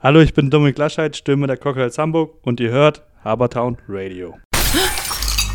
Hallo, 0.00 0.20
ich 0.20 0.32
bin 0.32 0.48
Dominik 0.48 0.78
Laschet, 0.78 1.16
Stimme 1.16 1.48
der 1.48 1.56
Cocktails 1.56 1.98
Hamburg 1.98 2.36
und 2.42 2.60
ihr 2.60 2.70
hört 2.70 3.02
Habertown 3.24 3.78
Radio. 3.88 4.36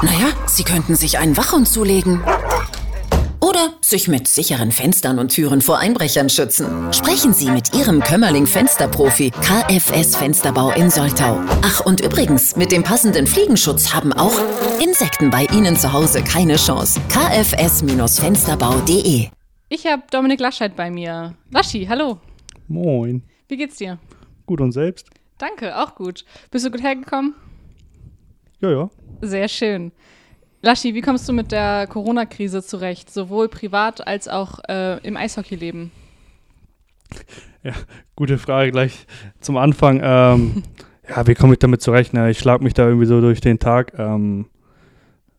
Naja, 0.02 0.34
Sie 0.48 0.66
könnten 0.66 0.96
sich 0.96 1.18
einen 1.18 1.38
Wachhund 1.38 1.66
zulegen. 1.66 2.22
Oder 3.40 3.70
sich 3.80 4.10
mit 4.10 4.28
sicheren 4.28 4.74
Fenstern 4.74 5.18
und 5.18 5.30
Türen 5.30 5.62
vor 5.62 5.80
Einbrechern 5.80 6.28
schützen. 6.28 6.92
Sprechen 6.92 7.32
Sie 7.32 7.50
mit 7.52 7.74
Ihrem 7.74 8.02
Kömmerling 8.02 8.46
Fensterprofi 8.46 9.32
KFS 9.32 10.18
Fensterbau 10.18 10.72
in 10.72 10.90
Soltau. 10.90 11.40
Ach 11.62 11.80
und 11.86 12.02
übrigens, 12.02 12.58
mit 12.58 12.74
dem 12.74 12.84
passenden 12.84 13.28
Fliegenschutz 13.28 13.94
haben 13.94 14.12
auch 14.12 14.38
Insekten 14.84 15.30
bei 15.30 15.46
Ihnen 15.54 15.78
zu 15.78 15.94
Hause 15.94 16.22
keine 16.22 16.58
Chance. 16.58 17.00
kfs-fensterbau.de 17.08 19.30
Ich 19.70 19.86
habe 19.86 20.04
Dominik 20.12 20.42
Laschet 20.42 20.76
bei 20.76 20.92
mir. 20.92 21.34
Laschi, 21.50 21.86
hallo. 21.86 22.20
Moin. 22.68 23.24
Wie 23.48 23.56
geht's 23.56 23.78
dir? 23.78 24.00
Gut 24.46 24.62
und 24.62 24.72
selbst? 24.72 25.10
Danke, 25.38 25.78
auch 25.78 25.96
gut. 25.96 26.26
Bist 26.52 26.66
du 26.66 26.72
gut 26.72 26.84
hergekommen? 26.84 27.34
Ja, 28.62 28.72
ja. 28.72 28.90
Sehr 29.22 29.48
schön. 29.48 29.92
Laschi, 30.62 30.94
wie 30.94 31.02
kommst 31.02 31.28
du 31.28 31.34
mit 31.34 31.52
der 31.52 31.88
Corona-Krise 31.88 32.64
zurecht, 32.64 33.12
sowohl 33.12 33.50
privat 33.50 34.08
als 34.08 34.30
auch 34.30 34.60
äh, 34.70 35.06
im 35.06 35.18
Eishockeyleben? 35.18 35.92
Ja, 37.64 37.74
gute 38.16 38.38
Frage 38.38 38.72
gleich 38.72 39.06
zum 39.40 39.58
Anfang. 39.58 40.00
Ähm, 40.04 40.64
ja, 41.10 41.28
wie 41.28 41.34
komme 41.34 41.54
ich 41.54 41.60
damit 41.60 41.82
zurecht? 41.82 42.14
Ne? 42.14 42.30
Ich 42.32 42.40
schlage 42.40 42.64
mich 42.64 42.74
da 42.74 42.88
irgendwie 42.88 43.06
so 43.06 43.22
durch 43.22 43.42
den 43.42 43.60
Tag. 43.60 43.94
Ähm, 43.98 44.48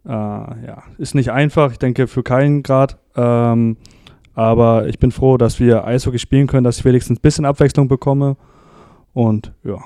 äh, 0.07 0.11
ja, 0.11 0.83
ist 0.98 1.15
nicht 1.15 1.31
einfach, 1.31 1.73
ich 1.73 1.79
denke 1.79 2.07
für 2.07 2.23
keinen 2.23 2.62
Grad. 2.62 2.98
Ähm, 3.17 3.77
aber 4.34 4.89
ich 4.89 4.98
bin 4.98 5.12
froh, 5.12 5.37
dass 5.37 5.61
wir 5.61 5.87
Eishockey 5.87 6.19
spielen 6.19 6.47
können, 6.47 6.65
dass 6.65 6.79
ich 6.79 6.84
wenigstens 6.84 7.19
ein 7.19 7.23
bisschen 7.23 7.45
Abwechslung 7.45 7.89
bekomme. 7.89 8.37
Und 9.15 9.53
ja. 9.65 9.79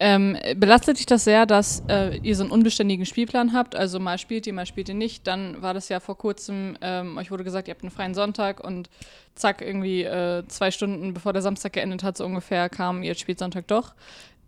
Ähm, 0.00 0.36
belastet 0.56 0.98
dich 0.98 1.06
das 1.06 1.24
sehr, 1.24 1.46
dass 1.46 1.84
äh, 1.88 2.18
ihr 2.18 2.34
so 2.34 2.42
einen 2.42 2.50
unbeständigen 2.50 3.06
Spielplan 3.06 3.52
habt? 3.52 3.76
Also 3.76 4.00
mal 4.00 4.18
spielt 4.18 4.46
ihr, 4.46 4.52
mal 4.52 4.66
spielt 4.66 4.88
ihr 4.88 4.94
nicht. 4.94 5.26
Dann 5.26 5.62
war 5.62 5.72
das 5.72 5.88
ja 5.88 6.00
vor 6.00 6.18
kurzem, 6.18 6.76
ähm, 6.80 7.16
euch 7.16 7.30
wurde 7.30 7.44
gesagt, 7.44 7.68
ihr 7.68 7.74
habt 7.74 7.82
einen 7.82 7.92
freien 7.92 8.12
Sonntag 8.12 8.62
und 8.62 8.90
zack, 9.36 9.62
irgendwie 9.62 10.02
äh, 10.02 10.42
zwei 10.48 10.70
Stunden 10.72 11.14
bevor 11.14 11.32
der 11.32 11.42
Samstag 11.42 11.74
geendet 11.74 12.02
hat, 12.02 12.16
so 12.16 12.24
ungefähr, 12.24 12.68
kam, 12.68 13.02
ihr 13.02 13.14
spielt 13.14 13.38
Sonntag 13.38 13.68
doch. 13.68 13.94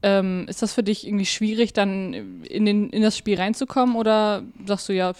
Ähm, 0.02 0.46
ist 0.48 0.62
das 0.62 0.74
für 0.74 0.82
dich 0.82 1.06
irgendwie 1.06 1.26
schwierig, 1.26 1.72
dann 1.72 2.12
in, 2.42 2.66
den, 2.66 2.90
in 2.90 3.02
das 3.02 3.16
Spiel 3.16 3.38
reinzukommen 3.38 3.96
oder 3.96 4.42
sagst 4.66 4.88
du 4.88 4.92
ja, 4.92 5.12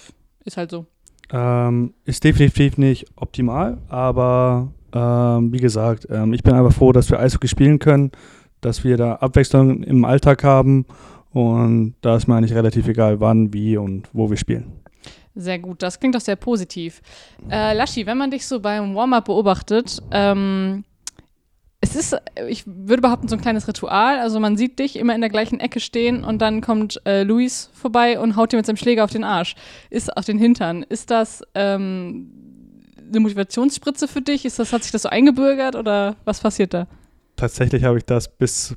ist 0.44 0.56
halt 0.56 0.70
so? 0.70 0.86
Ähm, 1.32 1.94
ist 2.04 2.24
definitiv 2.24 2.78
nicht 2.78 3.06
optimal, 3.16 3.78
aber 3.88 4.72
ähm, 4.92 5.52
wie 5.52 5.60
gesagt, 5.60 6.06
ähm, 6.10 6.32
ich 6.32 6.42
bin 6.42 6.54
einfach 6.54 6.72
froh, 6.72 6.92
dass 6.92 7.10
wir 7.10 7.18
Eishockey 7.20 7.48
spielen 7.48 7.78
können 7.78 8.12
dass 8.60 8.84
wir 8.84 8.96
da 8.96 9.16
Abwechslung 9.16 9.82
im 9.82 10.04
Alltag 10.04 10.44
haben 10.44 10.86
und 11.32 11.94
da 12.00 12.16
ist 12.16 12.26
mir 12.26 12.36
eigentlich 12.36 12.54
relativ 12.54 12.88
egal, 12.88 13.20
wann, 13.20 13.52
wie 13.52 13.76
und 13.76 14.08
wo 14.12 14.30
wir 14.30 14.36
spielen. 14.36 14.72
Sehr 15.34 15.58
gut, 15.58 15.82
das 15.82 16.00
klingt 16.00 16.14
doch 16.14 16.20
sehr 16.20 16.36
positiv. 16.36 17.02
Äh, 17.50 17.74
Laschi, 17.74 18.06
wenn 18.06 18.16
man 18.16 18.30
dich 18.30 18.46
so 18.46 18.58
beim 18.58 18.94
Warm-up 18.94 19.26
beobachtet, 19.26 20.02
ähm, 20.10 20.84
es 21.80 21.94
ist, 21.94 22.16
ich 22.48 22.64
würde 22.66 23.02
behaupten, 23.02 23.28
so 23.28 23.36
ein 23.36 23.40
kleines 23.40 23.68
Ritual. 23.68 24.18
Also 24.18 24.40
man 24.40 24.56
sieht 24.56 24.78
dich 24.78 24.96
immer 24.96 25.14
in 25.14 25.20
der 25.20 25.30
gleichen 25.30 25.60
Ecke 25.60 25.78
stehen 25.78 26.24
und 26.24 26.40
dann 26.40 26.60
kommt 26.60 27.00
äh, 27.04 27.22
Luis 27.22 27.70
vorbei 27.74 28.18
und 28.18 28.36
haut 28.36 28.52
dir 28.52 28.56
mit 28.56 28.66
seinem 28.66 28.76
Schläger 28.76 29.04
auf 29.04 29.10
den 29.10 29.24
Arsch, 29.24 29.54
ist 29.90 30.16
auf 30.16 30.24
den 30.24 30.38
Hintern. 30.38 30.82
Ist 30.82 31.10
das 31.10 31.42
ähm, 31.54 32.30
eine 33.08 33.20
Motivationsspritze 33.20 34.08
für 34.08 34.22
dich? 34.22 34.44
Ist 34.44 34.58
das, 34.58 34.72
hat 34.72 34.82
sich 34.82 34.92
das 34.92 35.02
so 35.02 35.10
eingebürgert 35.10 35.76
oder 35.76 36.16
was 36.24 36.40
passiert 36.40 36.74
da? 36.74 36.86
Tatsächlich 37.36 37.84
habe 37.84 37.98
ich 37.98 38.04
das 38.04 38.28
bis, 38.28 38.76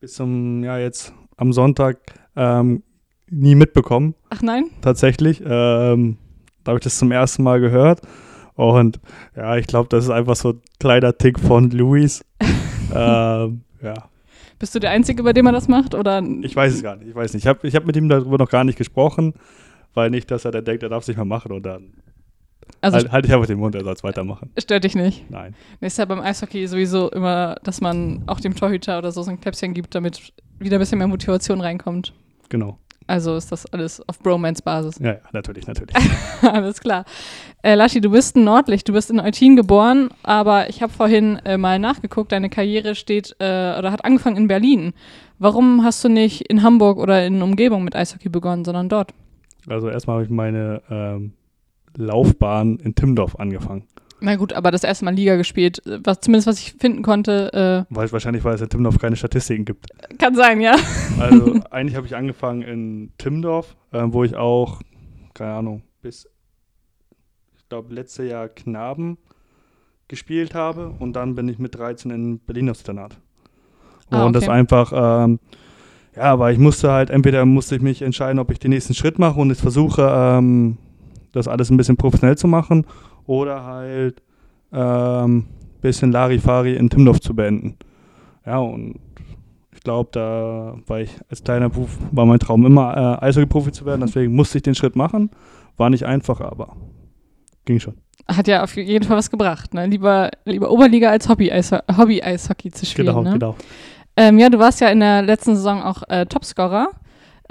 bis 0.00 0.14
zum, 0.14 0.62
ja, 0.62 0.78
jetzt 0.78 1.12
am 1.36 1.52
Sonntag 1.52 1.98
ähm, 2.36 2.82
nie 3.28 3.54
mitbekommen. 3.54 4.14
Ach 4.30 4.42
nein? 4.42 4.66
Tatsächlich. 4.80 5.40
Ähm, 5.44 6.18
da 6.64 6.70
habe 6.70 6.78
ich 6.78 6.84
das 6.84 6.98
zum 6.98 7.10
ersten 7.10 7.42
Mal 7.42 7.60
gehört. 7.60 8.02
Und 8.54 9.00
ja, 9.34 9.56
ich 9.56 9.66
glaube, 9.66 9.88
das 9.88 10.04
ist 10.04 10.10
einfach 10.10 10.36
so 10.36 10.50
ein 10.50 10.60
kleiner 10.78 11.16
Tick 11.16 11.40
von 11.40 11.70
Luis. 11.70 12.24
ähm, 12.94 13.62
ja. 13.82 13.94
Bist 14.58 14.74
du 14.74 14.78
der 14.78 14.90
Einzige, 14.90 15.22
bei 15.22 15.32
dem 15.32 15.46
er 15.46 15.52
das 15.52 15.66
macht? 15.66 15.94
Oder? 15.94 16.22
Ich 16.42 16.54
weiß 16.54 16.74
es 16.74 16.82
gar 16.82 16.96
nicht. 16.96 17.08
Ich 17.08 17.14
weiß 17.14 17.34
nicht. 17.34 17.44
Ich 17.44 17.48
habe 17.48 17.66
ich 17.66 17.74
hab 17.74 17.86
mit 17.86 17.96
ihm 17.96 18.08
darüber 18.08 18.38
noch 18.38 18.50
gar 18.50 18.62
nicht 18.62 18.78
gesprochen, 18.78 19.34
weil 19.94 20.10
nicht, 20.10 20.30
dass 20.30 20.44
er 20.44 20.52
dann 20.52 20.64
denkt, 20.64 20.82
er 20.82 20.90
darf 20.90 21.02
es 21.02 21.08
nicht 21.08 21.16
mehr 21.16 21.24
machen 21.24 21.50
und 21.52 21.64
dann 21.64 21.94
also 22.80 22.96
halt, 22.96 23.12
halt 23.12 23.26
ich 23.26 23.32
einfach 23.32 23.46
den 23.46 23.58
Mund, 23.58 23.74
er 23.74 23.84
soll 23.84 23.94
es 23.94 24.02
weitermachen. 24.02 24.50
Stört 24.58 24.84
dich 24.84 24.94
nicht? 24.94 25.30
Nein. 25.30 25.54
Ist 25.80 25.98
ja 25.98 26.04
beim 26.04 26.20
Eishockey 26.20 26.66
sowieso 26.66 27.10
immer, 27.10 27.56
dass 27.62 27.80
man 27.80 28.22
auch 28.26 28.40
dem 28.40 28.54
Torhüter 28.54 28.98
oder 28.98 29.12
so 29.12 29.22
so 29.22 29.30
ein 29.30 29.40
Kläppchen 29.40 29.74
gibt, 29.74 29.94
damit 29.94 30.32
wieder 30.58 30.76
ein 30.76 30.80
bisschen 30.80 30.98
mehr 30.98 31.06
Motivation 31.06 31.60
reinkommt. 31.60 32.12
Genau. 32.48 32.78
Also 33.06 33.36
ist 33.36 33.50
das 33.50 33.66
alles 33.66 34.06
auf 34.08 34.18
Bromance-Basis. 34.20 34.98
Ja, 34.98 35.12
ja, 35.12 35.20
natürlich, 35.32 35.66
natürlich. 35.66 35.94
alles 36.42 36.80
klar. 36.80 37.04
Äh, 37.62 37.74
Laschi, 37.74 38.00
du 38.00 38.10
bist 38.10 38.36
ein 38.36 38.44
Nordlicht, 38.44 38.88
du 38.88 38.92
bist 38.92 39.10
in 39.10 39.20
Eutin 39.20 39.56
geboren, 39.56 40.10
aber 40.22 40.68
ich 40.68 40.82
habe 40.82 40.92
vorhin 40.92 41.36
äh, 41.44 41.56
mal 41.56 41.78
nachgeguckt, 41.78 42.32
deine 42.32 42.48
Karriere 42.48 42.94
steht 42.94 43.36
äh, 43.38 43.76
oder 43.78 43.92
hat 43.92 44.04
angefangen 44.04 44.36
in 44.36 44.48
Berlin. 44.48 44.92
Warum 45.38 45.84
hast 45.84 46.04
du 46.04 46.08
nicht 46.08 46.42
in 46.42 46.62
Hamburg 46.62 46.98
oder 46.98 47.26
in 47.26 47.42
Umgebung 47.42 47.84
mit 47.84 47.96
Eishockey 47.96 48.28
begonnen, 48.28 48.64
sondern 48.64 48.88
dort? 48.88 49.12
Also 49.68 49.88
erstmal 49.88 50.14
habe 50.14 50.24
ich 50.24 50.30
meine 50.30 50.82
ähm, 50.90 51.32
Laufbahn 51.96 52.78
in 52.78 52.94
Timmendorf 52.94 53.38
angefangen. 53.38 53.84
Na 54.20 54.36
gut, 54.36 54.52
aber 54.52 54.70
das 54.70 54.84
erste 54.84 55.04
Mal 55.04 55.14
Liga 55.14 55.34
gespielt, 55.36 55.82
was, 55.84 56.20
zumindest 56.20 56.46
was 56.46 56.60
ich 56.60 56.74
finden 56.74 57.02
konnte. 57.02 57.86
Äh 57.88 57.94
weil, 57.94 58.10
wahrscheinlich, 58.12 58.44
weil 58.44 58.54
es 58.54 58.60
in 58.60 58.68
Timmendorf 58.68 58.98
keine 58.98 59.16
Statistiken 59.16 59.64
gibt. 59.64 59.86
Kann 60.18 60.36
sein, 60.36 60.60
ja. 60.60 60.76
Also 61.18 61.60
eigentlich 61.70 61.96
habe 61.96 62.06
ich 62.06 62.14
angefangen 62.14 62.62
in 62.62 63.12
Timmendorf, 63.18 63.76
äh, 63.90 64.04
wo 64.06 64.22
ich 64.22 64.36
auch, 64.36 64.80
keine 65.34 65.54
Ahnung, 65.54 65.82
bis, 66.02 66.28
ich 67.56 67.68
glaube, 67.68 67.92
letztes 67.92 68.30
Jahr 68.30 68.48
Knaben 68.48 69.18
gespielt 70.06 70.54
habe 70.54 70.94
und 71.00 71.14
dann 71.14 71.34
bin 71.34 71.48
ich 71.48 71.58
mit 71.58 71.74
13 71.74 72.12
in 72.12 72.38
Berlin 72.38 72.70
aufs 72.70 72.80
Internat. 72.80 73.16
Und 74.10 74.18
ah, 74.18 74.24
okay. 74.26 74.32
das 74.34 74.48
einfach, 74.48 74.92
ähm, 75.24 75.40
ja, 76.14 76.38
weil 76.38 76.52
ich 76.52 76.60
musste 76.60 76.92
halt, 76.92 77.10
entweder 77.10 77.44
musste 77.44 77.74
ich 77.74 77.82
mich 77.82 78.02
entscheiden, 78.02 78.38
ob 78.38 78.52
ich 78.52 78.60
den 78.60 78.70
nächsten 78.70 78.94
Schritt 78.94 79.18
mache 79.18 79.40
und 79.40 79.48
jetzt 79.48 79.62
versuche, 79.62 80.06
ähm, 80.14 80.76
das 81.32 81.48
alles 81.48 81.70
ein 81.70 81.76
bisschen 81.76 81.96
professionell 81.96 82.36
zu 82.36 82.48
machen 82.48 82.86
oder 83.26 83.64
halt 83.64 84.22
ein 84.70 85.24
ähm, 85.24 85.46
bisschen 85.80 86.12
Larifari 86.12 86.74
in 86.76 86.88
Timdorf 86.88 87.20
zu 87.20 87.34
beenden. 87.34 87.76
Ja, 88.46 88.58
und 88.58 89.00
ich 89.72 89.80
glaube, 89.80 90.10
da 90.12 90.76
war 90.86 91.00
ich 91.00 91.10
als 91.28 91.42
kleiner 91.42 91.68
Beruf, 91.68 91.98
war 92.10 92.26
mein 92.26 92.38
Traum 92.38 92.64
immer, 92.66 93.18
äh, 93.20 93.26
Eishockey-Profi 93.26 93.72
zu 93.72 93.84
werden, 93.84 94.02
deswegen 94.02 94.34
musste 94.34 94.58
ich 94.58 94.62
den 94.62 94.74
Schritt 94.74 94.96
machen. 94.96 95.30
War 95.76 95.90
nicht 95.90 96.04
einfach, 96.04 96.40
aber 96.40 96.76
ging 97.64 97.80
schon. 97.80 97.94
Hat 98.28 98.46
ja 98.46 98.62
auf 98.62 98.76
jeden 98.76 99.04
Fall 99.04 99.16
was 99.16 99.30
gebracht, 99.30 99.74
ne? 99.74 99.86
Lieber, 99.86 100.30
lieber 100.44 100.70
Oberliga 100.70 101.10
als 101.10 101.28
Hobby-Eishockey 101.28 101.96
Hobby 101.96 102.70
zu 102.70 102.86
spielen. 102.86 103.08
Genau, 103.08 103.22
ne? 103.22 103.32
genau. 103.32 103.56
Ähm, 104.16 104.38
ja, 104.38 104.48
du 104.50 104.58
warst 104.58 104.80
ja 104.80 104.88
in 104.88 105.00
der 105.00 105.22
letzten 105.22 105.56
Saison 105.56 105.82
auch 105.82 106.02
äh, 106.08 106.26
Topscorer. 106.26 106.90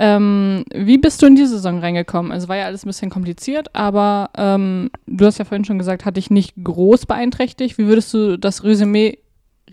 Ähm, 0.03 0.65
wie 0.73 0.97
bist 0.97 1.21
du 1.21 1.27
in 1.27 1.35
die 1.35 1.45
Saison 1.45 1.77
reingekommen? 1.77 2.31
Also 2.31 2.47
war 2.47 2.57
ja 2.57 2.65
alles 2.65 2.83
ein 2.83 2.89
bisschen 2.89 3.11
kompliziert, 3.11 3.75
aber 3.75 4.31
ähm, 4.35 4.89
du 5.05 5.27
hast 5.27 5.37
ja 5.37 5.45
vorhin 5.45 5.63
schon 5.63 5.77
gesagt, 5.77 6.05
hat 6.05 6.17
dich 6.17 6.31
nicht 6.31 6.55
groß 6.63 7.05
beeinträchtigt. 7.05 7.77
Wie 7.77 7.85
würdest 7.85 8.11
du 8.15 8.39
das 8.39 8.63
Resümee, 8.63 9.19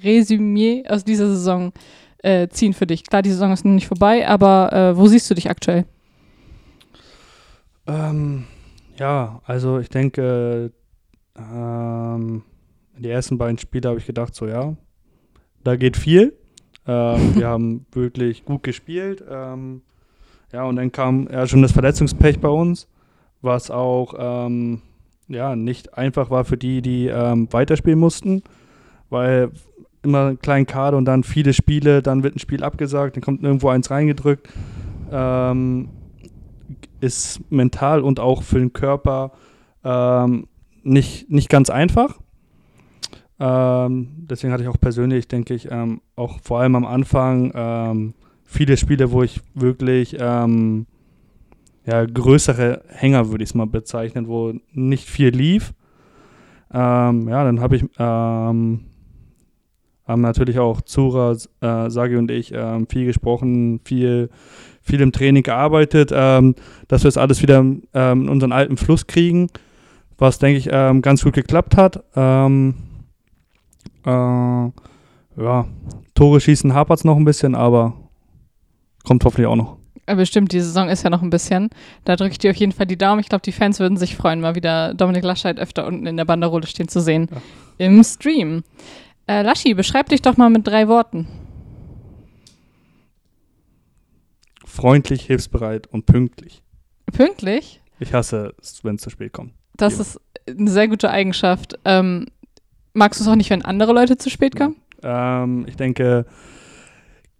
Resümee 0.02 0.84
aus 0.86 1.02
dieser 1.02 1.28
Saison 1.28 1.72
äh, 2.18 2.46
ziehen 2.48 2.74
für 2.74 2.86
dich? 2.86 3.04
Klar, 3.04 3.22
die 3.22 3.30
Saison 3.30 3.54
ist 3.54 3.64
noch 3.64 3.72
nicht 3.72 3.86
vorbei, 3.86 4.28
aber 4.28 4.70
äh, 4.70 4.96
wo 4.98 5.06
siehst 5.06 5.30
du 5.30 5.34
dich 5.34 5.48
aktuell? 5.48 5.86
Ähm, 7.86 8.44
ja, 8.98 9.40
also 9.46 9.78
ich 9.78 9.88
denke, 9.88 10.72
ähm, 11.38 12.42
die 12.98 13.08
ersten 13.08 13.38
beiden 13.38 13.56
Spiele 13.56 13.88
habe 13.88 13.98
ich 13.98 14.04
gedacht, 14.04 14.34
so 14.34 14.46
ja, 14.46 14.76
da 15.64 15.76
geht 15.76 15.96
viel. 15.96 16.34
Ähm, 16.86 17.34
wir 17.34 17.48
haben 17.48 17.86
wirklich 17.92 18.44
gut 18.44 18.62
gespielt. 18.62 19.24
Ähm, 19.26 19.80
ja, 20.52 20.64
und 20.64 20.76
dann 20.76 20.92
kam 20.92 21.28
ja 21.30 21.46
schon 21.46 21.62
das 21.62 21.72
Verletzungspech 21.72 22.40
bei 22.40 22.48
uns, 22.48 22.88
was 23.42 23.70
auch 23.70 24.14
ähm, 24.18 24.82
ja, 25.28 25.56
nicht 25.56 25.96
einfach 25.96 26.30
war 26.30 26.44
für 26.44 26.56
die, 26.56 26.82
die 26.82 27.06
ähm, 27.06 27.48
weiterspielen 27.50 27.98
mussten, 27.98 28.42
weil 29.10 29.50
immer 30.02 30.28
ein 30.28 30.38
kleinen 30.38 30.66
Kader 30.66 30.96
und 30.96 31.04
dann 31.04 31.22
viele 31.22 31.52
Spiele, 31.52 32.02
dann 32.02 32.22
wird 32.22 32.36
ein 32.36 32.38
Spiel 32.38 32.62
abgesagt, 32.62 33.16
dann 33.16 33.22
kommt 33.22 33.42
irgendwo 33.42 33.68
eins 33.68 33.90
reingedrückt. 33.90 34.48
Ähm, 35.10 35.88
ist 37.00 37.50
mental 37.50 38.02
und 38.02 38.20
auch 38.20 38.42
für 38.42 38.58
den 38.58 38.72
Körper 38.72 39.32
ähm, 39.84 40.48
nicht, 40.82 41.30
nicht 41.30 41.48
ganz 41.48 41.70
einfach. 41.70 42.18
Ähm, 43.40 44.08
deswegen 44.28 44.52
hatte 44.52 44.64
ich 44.64 44.68
auch 44.68 44.80
persönlich, 44.80 45.28
denke 45.28 45.54
ich, 45.54 45.70
ähm, 45.70 46.00
auch 46.16 46.40
vor 46.42 46.60
allem 46.60 46.74
am 46.74 46.84
Anfang 46.84 48.14
viele 48.48 48.78
Spiele, 48.78 49.12
wo 49.12 49.22
ich 49.22 49.40
wirklich 49.54 50.16
ähm, 50.18 50.86
ja, 51.84 52.04
größere 52.04 52.82
Hänger, 52.88 53.30
würde 53.30 53.44
ich 53.44 53.50
es 53.50 53.54
mal 53.54 53.66
bezeichnen, 53.66 54.26
wo 54.26 54.54
nicht 54.72 55.08
viel 55.08 55.28
lief. 55.28 55.74
Ähm, 56.72 57.28
ja, 57.28 57.44
dann 57.44 57.60
habe 57.60 57.76
ich 57.76 57.84
ähm, 57.98 58.80
haben 60.06 60.22
natürlich 60.22 60.58
auch 60.58 60.80
Zura, 60.80 61.36
äh, 61.60 61.90
Sagi 61.90 62.16
und 62.16 62.30
ich 62.30 62.52
ähm, 62.54 62.86
viel 62.88 63.04
gesprochen, 63.04 63.80
viel, 63.84 64.30
viel 64.80 65.02
im 65.02 65.12
Training 65.12 65.42
gearbeitet, 65.42 66.10
ähm, 66.14 66.54
dass 66.88 67.04
wir 67.04 67.10
es 67.10 67.18
alles 67.18 67.42
wieder 67.42 67.58
ähm, 67.58 67.82
in 67.94 68.28
unseren 68.30 68.52
alten 68.52 68.78
Fluss 68.78 69.06
kriegen, 69.06 69.48
was, 70.16 70.38
denke 70.38 70.58
ich, 70.58 70.70
ähm, 70.72 71.02
ganz 71.02 71.22
gut 71.22 71.34
geklappt 71.34 71.76
hat. 71.76 72.02
Ähm, 72.16 72.74
äh, 74.06 74.10
ja, 74.10 75.66
Tore 76.14 76.40
schießen 76.40 76.72
hapert 76.72 77.00
es 77.00 77.04
noch 77.04 77.16
ein 77.16 77.26
bisschen, 77.26 77.54
aber 77.54 78.07
kommt 79.08 79.24
hoffentlich 79.24 79.46
auch 79.46 79.56
noch. 79.56 79.78
Bestimmt, 80.06 80.52
die 80.52 80.60
Saison 80.60 80.88
ist 80.88 81.02
ja 81.02 81.10
noch 81.10 81.22
ein 81.22 81.30
bisschen. 81.30 81.70
Da 82.04 82.16
drücke 82.16 82.32
ich 82.32 82.38
dir 82.38 82.50
auf 82.50 82.56
jeden 82.56 82.72
Fall 82.72 82.86
die 82.86 82.96
Daumen. 82.96 83.20
Ich 83.20 83.28
glaube, 83.28 83.42
die 83.42 83.52
Fans 83.52 83.80
würden 83.80 83.96
sich 83.96 84.16
freuen, 84.16 84.40
mal 84.40 84.54
wieder 84.54 84.94
Dominik 84.94 85.24
Laschet 85.24 85.58
öfter 85.58 85.86
unten 85.86 86.06
in 86.06 86.16
der 86.16 86.24
Banderole 86.24 86.66
stehen 86.66 86.88
zu 86.88 87.00
sehen. 87.00 87.28
Ja. 87.78 87.86
Im 87.86 88.04
Stream. 88.04 88.62
Äh, 89.26 89.42
Laschi, 89.42 89.74
beschreib 89.74 90.08
dich 90.08 90.22
doch 90.22 90.36
mal 90.36 90.50
mit 90.50 90.66
drei 90.66 90.88
Worten. 90.88 91.26
Freundlich, 94.64 95.22
hilfsbereit 95.24 95.86
und 95.88 96.06
pünktlich. 96.06 96.62
Pünktlich? 97.12 97.80
Ich 97.98 98.14
hasse 98.14 98.54
es, 98.60 98.84
wenn 98.84 98.96
es 98.96 99.02
zu 99.02 99.10
spät 99.10 99.32
kommt. 99.32 99.52
Das 99.76 99.94
Immer. 99.94 100.02
ist 100.02 100.20
eine 100.48 100.70
sehr 100.70 100.88
gute 100.88 101.10
Eigenschaft. 101.10 101.78
Ähm, 101.84 102.26
magst 102.94 103.20
du 103.20 103.24
es 103.24 103.28
auch 103.28 103.36
nicht, 103.36 103.50
wenn 103.50 103.62
andere 103.62 103.92
Leute 103.92 104.16
zu 104.16 104.30
spät 104.30 104.56
kommen? 104.56 104.76
Ja. 105.02 105.44
Ähm, 105.44 105.66
ich 105.68 105.76
denke, 105.76 106.26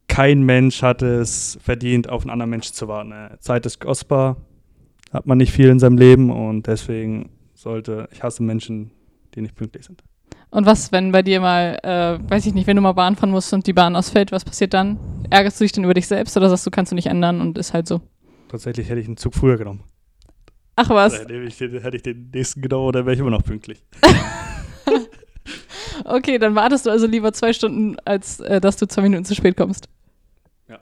kein 0.08 0.42
Mensch 0.42 0.82
hat 0.82 1.02
es 1.02 1.58
verdient, 1.62 2.08
auf 2.08 2.22
einen 2.22 2.30
anderen 2.30 2.50
Menschen 2.50 2.74
zu 2.74 2.88
warten. 2.88 3.12
Äh, 3.12 3.38
Zeit 3.38 3.66
ist 3.66 3.80
kostbar, 3.80 4.36
hat 5.12 5.26
man 5.26 5.38
nicht 5.38 5.52
viel 5.52 5.68
in 5.68 5.78
seinem 5.78 5.98
Leben 5.98 6.30
und 6.30 6.66
deswegen 6.66 7.30
sollte, 7.54 8.08
ich 8.12 8.22
hasse 8.22 8.42
Menschen, 8.42 8.90
die 9.34 9.42
nicht 9.42 9.54
pünktlich 9.54 9.84
sind. 9.84 10.02
Und 10.50 10.64
was, 10.64 10.92
wenn 10.92 11.12
bei 11.12 11.22
dir 11.22 11.40
mal, 11.40 11.78
äh, 11.82 12.30
weiß 12.30 12.46
ich 12.46 12.54
nicht, 12.54 12.66
wenn 12.66 12.76
du 12.76 12.82
mal 12.82 12.92
Bahn 12.92 13.16
fahren 13.16 13.30
musst 13.30 13.52
und 13.52 13.66
die 13.66 13.74
Bahn 13.74 13.96
ausfällt, 13.96 14.32
was 14.32 14.44
passiert 14.44 14.72
dann? 14.72 14.98
Ärgerst 15.28 15.60
du 15.60 15.64
dich 15.64 15.72
dann 15.72 15.84
über 15.84 15.94
dich 15.94 16.06
selbst 16.06 16.36
oder 16.36 16.48
sagst 16.48 16.66
du, 16.66 16.70
kannst 16.70 16.90
du 16.90 16.96
nicht 16.96 17.06
ändern 17.06 17.40
und 17.40 17.58
ist 17.58 17.74
halt 17.74 17.86
so? 17.86 18.00
Tatsächlich 18.48 18.88
hätte 18.88 19.00
ich 19.00 19.06
einen 19.06 19.18
Zug 19.18 19.34
früher 19.34 19.58
genommen. 19.58 19.84
Ach 20.76 20.88
was? 20.88 21.18
Hätte 21.18 21.34
ich, 21.34 21.58
den, 21.58 21.80
hätte 21.82 21.96
ich 21.96 22.02
den 22.02 22.30
nächsten 22.32 22.62
genommen 22.62 22.86
oder 22.86 23.04
wäre 23.04 23.12
ich 23.12 23.20
immer 23.20 23.30
noch 23.30 23.44
pünktlich. 23.44 23.84
okay, 26.08 26.38
dann 26.38 26.54
wartest 26.54 26.86
du 26.86 26.90
also 26.90 27.06
lieber 27.06 27.32
zwei 27.32 27.52
Stunden, 27.52 27.96
als 28.04 28.40
äh, 28.40 28.60
dass 28.60 28.76
du 28.76 28.86
zwei 28.86 29.02
Minuten 29.02 29.24
zu 29.24 29.34
spät 29.34 29.56
kommst. 29.56 29.88
Ja. 30.68 30.78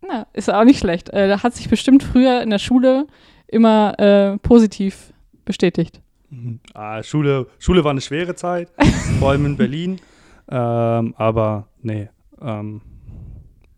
Na, 0.00 0.26
ist 0.32 0.52
auch 0.52 0.64
nicht 0.64 0.78
schlecht. 0.80 1.08
Äh, 1.10 1.28
da 1.28 1.42
hat 1.42 1.54
sich 1.54 1.68
bestimmt 1.68 2.02
früher 2.02 2.42
in 2.42 2.50
der 2.50 2.58
Schule 2.58 3.06
immer 3.46 3.98
äh, 3.98 4.38
positiv 4.38 5.12
bestätigt. 5.44 6.00
Mhm. 6.30 6.60
Ah, 6.74 7.02
Schule, 7.02 7.46
Schule 7.58 7.84
war 7.84 7.90
eine 7.90 8.00
schwere 8.00 8.34
Zeit, 8.34 8.72
vor 9.18 9.30
allem 9.30 9.46
in 9.46 9.56
Berlin. 9.56 10.00
Ähm, 10.48 11.14
aber 11.16 11.68
nee, 11.82 12.08
ähm, 12.40 12.80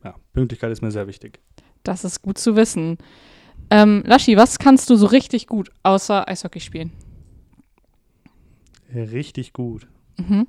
ja, 0.03 0.15
Pünktlichkeit 0.33 0.71
ist 0.71 0.83
mir 0.83 0.91
sehr 0.91 1.07
wichtig. 1.07 1.41
Das 1.83 2.05
ist 2.05 2.23
gut 2.23 2.39
zu 2.39 2.57
wissen. 2.57 2.99
Ähm, 3.71 4.03
Laschi, 4.07 4.37
was 4.37 4.59
kannst 4.59 4.89
du 4.91 4.97
so 4.97 5.07
richtig 5.07 5.47
gut 5.47 5.71
außer 5.83 6.29
Eishockey 6.29 6.61
spielen? 6.61 6.93
Richtig 8.95 9.53
gut. 9.53 9.87
Mhm. 10.17 10.47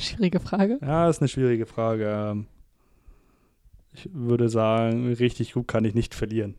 Schwierige 0.00 0.40
Frage. 0.40 0.78
Ja, 0.82 1.08
ist 1.08 1.20
eine 1.20 1.28
schwierige 1.28 1.66
Frage. 1.66 2.30
Ähm, 2.30 2.46
ich 3.92 4.08
würde 4.12 4.48
sagen, 4.48 5.12
richtig 5.14 5.52
gut 5.52 5.68
kann 5.68 5.84
ich 5.84 5.94
nicht 5.94 6.14
verlieren. 6.14 6.54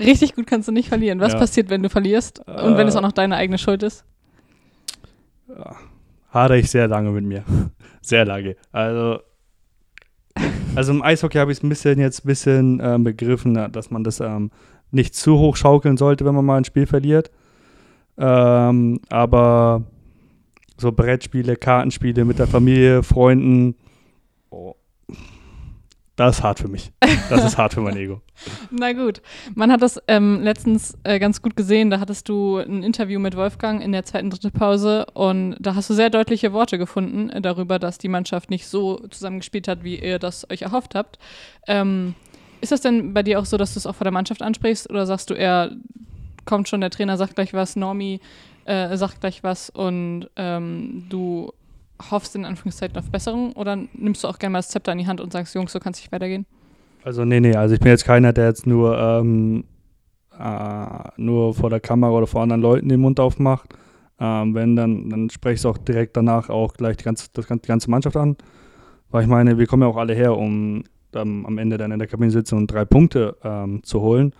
Richtig 0.00 0.34
gut 0.34 0.46
kannst 0.46 0.68
du 0.68 0.72
nicht 0.72 0.88
verlieren. 0.88 1.20
Was 1.20 1.32
ja. 1.32 1.38
passiert, 1.38 1.70
wenn 1.70 1.82
du 1.82 1.88
verlierst 1.88 2.40
und 2.40 2.76
wenn 2.76 2.88
es 2.88 2.94
äh. 2.94 2.98
auch 2.98 3.02
noch 3.02 3.12
deine 3.12 3.36
eigene 3.36 3.58
Schuld 3.58 3.82
ist? 3.82 4.04
Ja, 5.48 5.76
hadere 6.30 6.58
ich 6.58 6.70
sehr 6.70 6.88
lange 6.88 7.10
mit 7.10 7.24
mir. 7.24 7.44
Sehr 8.02 8.26
lange. 8.26 8.56
Also, 8.70 9.20
also 10.74 10.92
im 10.92 11.00
Eishockey 11.00 11.38
habe 11.38 11.50
ich 11.52 11.56
es 11.56 11.64
ein 11.64 11.70
bisschen 11.70 11.98
jetzt 11.98 12.22
ein 12.22 12.28
bisschen 12.28 12.80
äh, 12.80 12.98
begriffen, 12.98 13.54
dass 13.72 13.90
man 13.90 14.04
das 14.04 14.20
ähm, 14.20 14.50
nicht 14.90 15.14
zu 15.14 15.38
hoch 15.38 15.56
schaukeln 15.56 15.96
sollte, 15.96 16.26
wenn 16.26 16.34
man 16.34 16.44
mal 16.44 16.58
ein 16.58 16.64
Spiel 16.64 16.86
verliert. 16.86 17.30
Ähm, 18.18 19.00
aber 19.08 19.84
so 20.76 20.92
Brettspiele, 20.92 21.56
Kartenspiele 21.56 22.24
mit 22.24 22.38
der 22.38 22.46
Familie, 22.46 23.02
Freunden, 23.02 23.76
oh, 24.50 24.74
das 26.16 26.38
ist 26.38 26.44
hart 26.44 26.60
für 26.60 26.68
mich. 26.68 26.92
Das 27.28 27.44
ist 27.44 27.58
hart 27.58 27.74
für 27.74 27.80
mein 27.80 27.96
Ego. 27.96 28.20
Na 28.70 28.92
gut. 28.92 29.20
Man 29.54 29.72
hat 29.72 29.82
das 29.82 30.00
ähm, 30.06 30.42
letztens 30.42 30.96
äh, 31.02 31.18
ganz 31.18 31.42
gut 31.42 31.56
gesehen. 31.56 31.90
Da 31.90 31.98
hattest 31.98 32.28
du 32.28 32.58
ein 32.58 32.84
Interview 32.84 33.18
mit 33.18 33.36
Wolfgang 33.36 33.82
in 33.82 33.90
der 33.90 34.04
zweiten, 34.04 34.30
dritten 34.30 34.52
Pause 34.52 35.06
und 35.14 35.56
da 35.58 35.74
hast 35.74 35.90
du 35.90 35.94
sehr 35.94 36.10
deutliche 36.10 36.52
Worte 36.52 36.78
gefunden 36.78 37.30
äh, 37.30 37.40
darüber, 37.40 37.80
dass 37.80 37.98
die 37.98 38.08
Mannschaft 38.08 38.48
nicht 38.48 38.68
so 38.68 38.98
zusammengespielt 39.08 39.66
hat, 39.66 39.82
wie 39.82 39.98
ihr 39.98 40.20
das 40.20 40.48
euch 40.50 40.62
erhofft 40.62 40.94
habt. 40.94 41.18
Ähm, 41.66 42.14
ist 42.60 42.70
das 42.70 42.80
denn 42.80 43.12
bei 43.12 43.24
dir 43.24 43.40
auch 43.40 43.44
so, 43.44 43.56
dass 43.56 43.74
du 43.74 43.78
es 43.78 43.86
auch 43.86 43.96
vor 43.96 44.04
der 44.04 44.12
Mannschaft 44.12 44.40
ansprichst 44.40 44.88
oder 44.90 45.06
sagst 45.06 45.30
du 45.30 45.34
eher, 45.34 45.72
kommt 46.44 46.68
schon, 46.68 46.80
der 46.80 46.90
Trainer 46.90 47.16
sagt 47.16 47.34
gleich 47.34 47.54
was, 47.54 47.74
Normi 47.74 48.20
äh, 48.64 48.96
sagt 48.96 49.20
gleich 49.20 49.42
was 49.42 49.70
und 49.70 50.28
ähm, 50.36 51.06
du 51.08 51.52
hoffst 52.10 52.34
in 52.34 52.44
Anführungszeichen 52.44 52.96
auf 52.96 53.10
Besserung 53.10 53.52
oder 53.52 53.78
nimmst 53.92 54.24
du 54.24 54.28
auch 54.28 54.38
gerne 54.38 54.54
mal 54.54 54.58
das 54.58 54.68
Zepter 54.68 54.92
in 54.92 54.98
die 54.98 55.06
Hand 55.06 55.20
und 55.20 55.32
sagst, 55.32 55.54
Jungs, 55.54 55.72
so 55.72 55.78
kann 55.78 55.92
es 55.92 56.00
nicht 56.00 56.12
weitergehen? 56.12 56.46
Also 57.04 57.24
nee, 57.24 57.40
nee, 57.40 57.54
also 57.54 57.74
ich 57.74 57.80
bin 57.80 57.90
jetzt 57.90 58.04
keiner, 58.04 58.32
der 58.32 58.46
jetzt 58.46 58.66
nur, 58.66 58.98
ähm, 58.98 59.64
äh, 60.38 60.86
nur 61.16 61.54
vor 61.54 61.70
der 61.70 61.80
Kamera 61.80 62.12
oder 62.12 62.26
vor 62.26 62.42
anderen 62.42 62.62
Leuten 62.62 62.88
den 62.88 63.00
Mund 63.00 63.20
aufmacht. 63.20 63.74
Ähm, 64.18 64.54
wenn, 64.54 64.76
dann, 64.76 65.10
dann 65.10 65.30
spreche 65.30 65.54
ich 65.54 65.60
es 65.60 65.66
auch 65.66 65.76
direkt 65.76 66.16
danach 66.16 66.48
auch 66.48 66.74
gleich 66.74 66.96
die 66.96 67.04
ganze, 67.04 67.28
das, 67.32 67.46
die 67.46 67.68
ganze 67.68 67.90
Mannschaft 67.90 68.16
an. 68.16 68.36
Weil 69.10 69.22
ich 69.22 69.28
meine, 69.28 69.58
wir 69.58 69.66
kommen 69.66 69.82
ja 69.82 69.88
auch 69.88 69.96
alle 69.96 70.14
her, 70.14 70.36
um 70.36 70.84
am 71.12 71.58
Ende 71.58 71.78
dann 71.78 71.92
in 71.92 72.00
der 72.00 72.08
Kabine 72.08 72.32
sitzen 72.32 72.56
und 72.56 72.66
drei 72.66 72.84
Punkte 72.84 73.36
ähm, 73.44 73.84
zu 73.84 74.00
holen. 74.00 74.34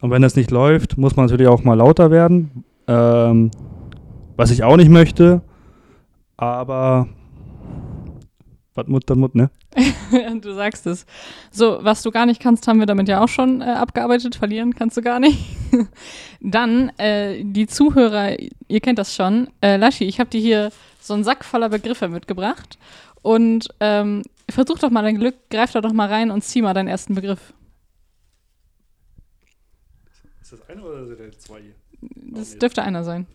Und 0.00 0.10
wenn 0.10 0.22
das 0.22 0.36
nicht 0.36 0.52
läuft, 0.52 0.96
muss 0.96 1.16
man 1.16 1.26
natürlich 1.26 1.48
auch 1.48 1.64
mal 1.64 1.74
lauter 1.74 2.12
werden. 2.12 2.64
Ähm, 2.90 3.52
was 4.36 4.50
ich 4.50 4.64
auch 4.64 4.76
nicht 4.76 4.90
möchte, 4.90 5.42
aber 6.36 7.08
was 8.74 8.88
Mut, 8.88 9.04
dann 9.06 9.20
Mut, 9.20 9.36
ne? 9.36 9.50
du 10.40 10.54
sagst 10.54 10.88
es. 10.88 11.06
So, 11.52 11.78
was 11.82 12.02
du 12.02 12.10
gar 12.10 12.26
nicht 12.26 12.42
kannst, 12.42 12.66
haben 12.66 12.80
wir 12.80 12.86
damit 12.86 13.06
ja 13.06 13.22
auch 13.22 13.28
schon 13.28 13.60
äh, 13.60 13.66
abgearbeitet. 13.66 14.34
Verlieren 14.34 14.74
kannst 14.74 14.96
du 14.96 15.02
gar 15.02 15.20
nicht. 15.20 15.38
dann, 16.40 16.88
äh, 16.98 17.44
die 17.44 17.68
Zuhörer, 17.68 18.36
ihr 18.66 18.80
kennt 18.80 18.98
das 18.98 19.14
schon. 19.14 19.48
Äh, 19.60 19.76
Laschi, 19.76 20.04
ich 20.04 20.18
habe 20.18 20.30
dir 20.30 20.40
hier 20.40 20.72
so 21.00 21.14
einen 21.14 21.22
Sack 21.22 21.44
voller 21.44 21.68
Begriffe 21.68 22.08
mitgebracht. 22.08 22.76
Und 23.22 23.68
ähm, 23.78 24.22
versuch 24.48 24.80
doch 24.80 24.90
mal 24.90 25.02
dein 25.02 25.18
Glück, 25.18 25.36
greif 25.50 25.70
da 25.70 25.80
doch 25.80 25.92
mal 25.92 26.08
rein 26.08 26.32
und 26.32 26.42
zieh 26.42 26.62
mal 26.62 26.74
deinen 26.74 26.88
ersten 26.88 27.14
Begriff. 27.14 27.52
Ist 30.42 30.52
das 30.52 30.68
einer 30.68 30.84
oder 30.84 31.06
sind 31.06 31.20
das 31.20 31.38
zwei 31.38 31.60
hier? 31.60 31.74
Das 32.02 32.56
dürfte 32.58 32.82
einer 32.82 33.04
sein. 33.04 33.26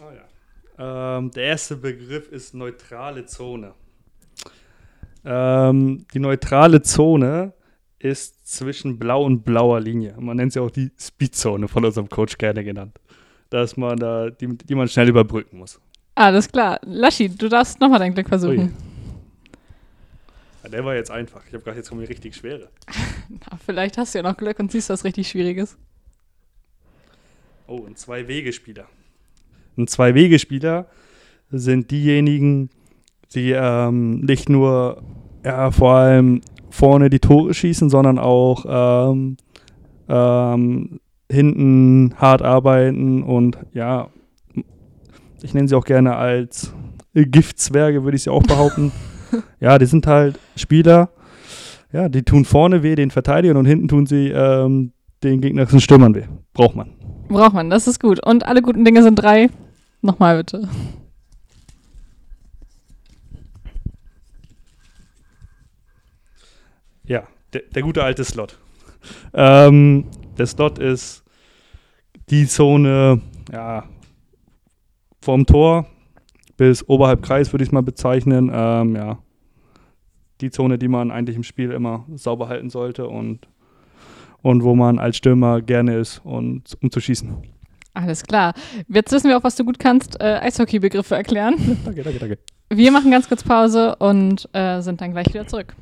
Ah 0.00 0.12
ja. 0.14 1.18
Ähm, 1.18 1.30
der 1.32 1.44
erste 1.44 1.76
Begriff 1.76 2.30
ist 2.30 2.54
neutrale 2.54 3.26
Zone. 3.26 3.74
Ähm, 5.24 6.06
die 6.14 6.20
neutrale 6.20 6.82
Zone 6.82 7.52
ist 7.98 8.46
zwischen 8.46 8.98
blau 8.98 9.24
und 9.24 9.42
blauer 9.44 9.80
Linie. 9.80 10.14
Man 10.18 10.36
nennt 10.36 10.52
sie 10.52 10.60
auch 10.60 10.70
die 10.70 10.92
Speedzone 10.98 11.66
von 11.66 11.84
unserem 11.84 12.08
Coach 12.08 12.38
gerne 12.38 12.62
genannt. 12.62 12.98
Dass 13.50 13.76
man 13.76 13.96
da, 13.96 14.30
die, 14.30 14.56
die 14.56 14.74
man 14.74 14.88
schnell 14.88 15.08
überbrücken 15.08 15.58
muss. 15.58 15.80
Alles 16.14 16.50
klar. 16.50 16.78
Laschi, 16.84 17.28
du 17.28 17.48
darfst 17.48 17.80
nochmal 17.80 17.98
dein 17.98 18.14
Glück 18.14 18.28
versuchen. 18.28 18.74
Ja, 20.62 20.68
der 20.68 20.84
war 20.84 20.94
jetzt 20.94 21.10
einfach. 21.10 21.42
Ich 21.46 21.54
habe 21.54 21.64
gerade 21.64 21.78
jetzt 21.78 21.88
kommen 21.88 22.00
die 22.02 22.06
richtig 22.06 22.36
schwere. 22.36 22.68
Na, 23.28 23.58
vielleicht 23.64 23.98
hast 23.98 24.14
du 24.14 24.18
ja 24.18 24.22
noch 24.22 24.36
Glück 24.36 24.58
und 24.58 24.70
siehst 24.70 24.90
was 24.90 25.04
richtig 25.04 25.28
Schwieriges. 25.28 25.76
Oh, 27.70 27.84
ein 27.86 27.96
Zwei-Wege-Spieler. 27.96 28.86
Ein 29.76 29.86
Zwei-Wege-Spieler 29.88 30.86
sind 31.50 31.90
diejenigen, 31.90 32.70
die 33.34 33.50
ähm, 33.50 34.20
nicht 34.20 34.48
nur 34.48 35.02
ja, 35.44 35.70
vor 35.70 35.92
allem 35.92 36.40
vorne 36.70 37.10
die 37.10 37.18
Tore 37.18 37.52
schießen, 37.52 37.90
sondern 37.90 38.18
auch 38.18 38.64
ähm, 39.12 39.36
ähm, 40.08 41.00
hinten 41.30 42.14
hart 42.16 42.40
arbeiten 42.40 43.22
und 43.22 43.58
ja, 43.74 44.08
ich 45.42 45.52
nenne 45.52 45.68
sie 45.68 45.76
auch 45.76 45.84
gerne 45.84 46.16
als 46.16 46.72
Giftzwerge, 47.12 48.02
würde 48.02 48.16
ich 48.16 48.22
sie 48.22 48.30
auch 48.30 48.44
behaupten. 48.44 48.92
ja, 49.60 49.78
die 49.78 49.84
sind 49.84 50.06
halt 50.06 50.38
Spieler, 50.56 51.10
ja, 51.92 52.08
die 52.08 52.22
tun 52.22 52.46
vorne 52.46 52.82
weh 52.82 52.94
den 52.94 53.10
Verteidigern 53.10 53.58
und 53.58 53.66
hinten 53.66 53.88
tun 53.88 54.06
sie 54.06 54.28
ähm, 54.28 54.92
den 55.22 55.40
gegnerischen 55.40 55.80
Stürmern 55.80 56.14
weh. 56.14 56.24
Braucht 56.52 56.76
man. 56.76 56.90
Braucht 57.28 57.54
man, 57.54 57.70
das 57.70 57.86
ist 57.86 58.00
gut. 58.00 58.24
Und 58.24 58.46
alle 58.46 58.62
guten 58.62 58.84
Dinge 58.84 59.02
sind 59.02 59.16
drei. 59.16 59.50
Nochmal 60.00 60.38
bitte. 60.38 60.68
Ja, 67.04 67.26
der, 67.52 67.62
der 67.74 67.82
gute 67.82 68.02
alte 68.02 68.24
Slot. 68.24 68.58
Ähm, 69.32 70.06
der 70.36 70.46
Slot 70.46 70.78
ist 70.78 71.22
die 72.30 72.46
Zone, 72.46 73.22
ja, 73.50 73.84
vom 75.20 75.46
Tor 75.46 75.86
bis 76.58 76.86
oberhalb 76.88 77.22
Kreis 77.22 77.52
würde 77.52 77.62
ich 77.62 77.68
es 77.68 77.72
mal 77.72 77.82
bezeichnen. 77.82 78.50
Ähm, 78.52 78.96
ja, 78.96 79.18
die 80.42 80.50
Zone, 80.50 80.78
die 80.78 80.88
man 80.88 81.10
eigentlich 81.10 81.36
im 81.36 81.44
Spiel 81.44 81.70
immer 81.70 82.04
sauber 82.14 82.48
halten 82.48 82.68
sollte 82.68 83.08
und, 83.08 83.48
und 84.42 84.62
wo 84.62 84.74
man 84.74 84.98
als 84.98 85.16
Stürmer 85.16 85.60
gerne 85.62 85.96
ist, 85.96 86.20
und, 86.24 86.76
um 86.80 86.90
zu 86.90 87.00
schießen. 87.00 87.36
Alles 87.94 88.22
klar. 88.22 88.54
Jetzt 88.88 89.10
wissen 89.12 89.28
wir 89.28 89.36
auch, 89.36 89.44
was 89.44 89.56
du 89.56 89.64
gut 89.64 89.78
kannst, 89.78 90.20
äh, 90.20 90.38
Eishockey-Begriffe 90.40 91.16
erklären. 91.16 91.56
danke, 91.84 92.02
danke, 92.02 92.18
danke. 92.18 92.38
Wir 92.70 92.92
machen 92.92 93.10
ganz 93.10 93.28
kurz 93.28 93.42
Pause 93.42 93.96
und 93.96 94.48
äh, 94.52 94.80
sind 94.80 95.00
dann 95.00 95.12
gleich 95.12 95.28
wieder 95.28 95.46
zurück. 95.46 95.74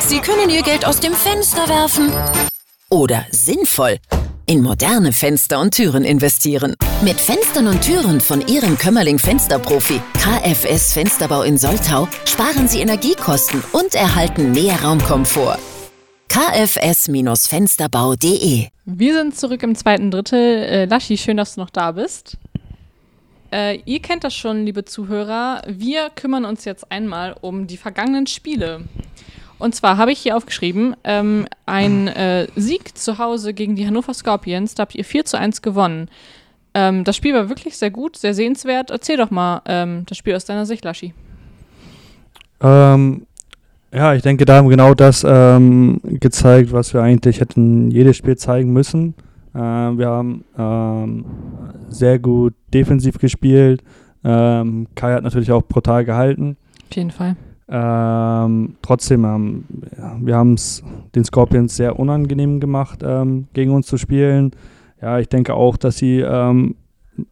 Sie 0.00 0.18
können 0.18 0.50
Ihr 0.50 0.62
Geld 0.62 0.86
aus 0.86 1.00
dem 1.00 1.12
Fenster 1.12 1.68
werfen 1.68 2.10
oder 2.90 3.24
sinnvoll 3.30 3.98
in 4.46 4.62
moderne 4.62 5.12
Fenster 5.12 5.60
und 5.60 5.74
Türen 5.74 6.04
investieren. 6.04 6.74
Mit 7.02 7.20
Fenstern 7.20 7.66
und 7.66 7.82
Türen 7.82 8.20
von 8.20 8.46
Ihrem 8.46 8.76
Kömmerling 8.78 9.18
Fensterprofi 9.18 10.00
KFS 10.14 10.92
Fensterbau 10.92 11.42
in 11.42 11.58
Soltau 11.58 12.08
sparen 12.24 12.68
Sie 12.68 12.80
Energiekosten 12.80 13.62
und 13.72 13.94
erhalten 13.94 14.52
mehr 14.52 14.82
Raumkomfort. 14.82 15.58
kfs-fensterbau.de 16.28 18.68
Wir 18.84 19.14
sind 19.14 19.36
zurück 19.36 19.62
im 19.62 19.74
zweiten 19.74 20.10
Drittel. 20.10 20.38
Äh, 20.38 20.84
Laschi, 20.86 21.16
schön, 21.16 21.36
dass 21.36 21.54
du 21.54 21.60
noch 21.60 21.70
da 21.70 21.92
bist. 21.92 22.36
Äh, 23.52 23.80
ihr 23.84 24.00
kennt 24.00 24.24
das 24.24 24.34
schon, 24.34 24.64
liebe 24.64 24.84
Zuhörer. 24.84 25.62
Wir 25.66 26.10
kümmern 26.10 26.44
uns 26.44 26.64
jetzt 26.64 26.90
einmal 26.90 27.36
um 27.40 27.66
die 27.66 27.76
vergangenen 27.76 28.26
Spiele. 28.26 28.82
Und 29.58 29.74
zwar 29.74 29.96
habe 29.96 30.12
ich 30.12 30.18
hier 30.18 30.36
aufgeschrieben, 30.36 30.96
ähm, 31.04 31.46
ein 31.66 32.08
äh, 32.08 32.48
Sieg 32.56 32.98
zu 32.98 33.18
Hause 33.18 33.54
gegen 33.54 33.76
die 33.76 33.86
Hannover 33.86 34.12
Scorpions, 34.12 34.74
da 34.74 34.82
habt 34.82 34.94
ihr 34.94 35.04
4 35.04 35.24
zu 35.24 35.38
1 35.38 35.62
gewonnen. 35.62 36.10
Ähm, 36.74 37.04
das 37.04 37.16
Spiel 37.16 37.34
war 37.34 37.48
wirklich 37.48 37.78
sehr 37.78 37.90
gut, 37.90 38.16
sehr 38.16 38.34
sehenswert. 38.34 38.90
Erzähl 38.90 39.16
doch 39.16 39.30
mal 39.30 39.62
ähm, 39.66 40.04
das 40.06 40.18
Spiel 40.18 40.34
aus 40.34 40.44
deiner 40.44 40.66
Sicht, 40.66 40.84
Laschi. 40.84 41.14
Ähm, 42.60 43.26
ja, 43.94 44.14
ich 44.14 44.22
denke, 44.22 44.44
da 44.44 44.56
haben 44.56 44.66
wir 44.66 44.76
genau 44.76 44.94
das 44.94 45.24
ähm, 45.26 46.00
gezeigt, 46.02 46.72
was 46.72 46.92
wir 46.94 47.02
eigentlich 47.02 47.40
hätten 47.40 47.90
jedes 47.90 48.16
Spiel 48.16 48.36
zeigen 48.36 48.72
müssen. 48.72 49.14
Äh, 49.54 49.58
wir 49.58 50.08
haben 50.08 50.44
ähm, 50.58 51.24
sehr 51.88 52.18
gut 52.18 52.54
defensiv 52.72 53.18
gespielt. 53.18 53.82
Kai 54.22 55.12
hat 55.12 55.22
natürlich 55.22 55.52
auch 55.52 55.62
brutal 55.62 56.06
gehalten. 56.06 56.56
Auf 56.88 56.96
jeden 56.96 57.10
Fall. 57.10 57.36
Ähm, 57.68 58.76
trotzdem, 58.82 59.24
ähm, 59.24 59.64
ja, 59.96 60.16
wir 60.18 60.36
haben 60.36 60.54
es 60.54 60.82
den 61.14 61.24
Scorpions 61.24 61.76
sehr 61.76 61.98
unangenehm 61.98 62.60
gemacht, 62.60 63.00
ähm, 63.02 63.48
gegen 63.52 63.72
uns 63.72 63.86
zu 63.86 63.96
spielen. 63.96 64.52
Ja, 65.00 65.18
ich 65.18 65.28
denke 65.28 65.54
auch, 65.54 65.76
dass 65.76 65.98
sie 65.98 66.20
ähm, 66.20 66.76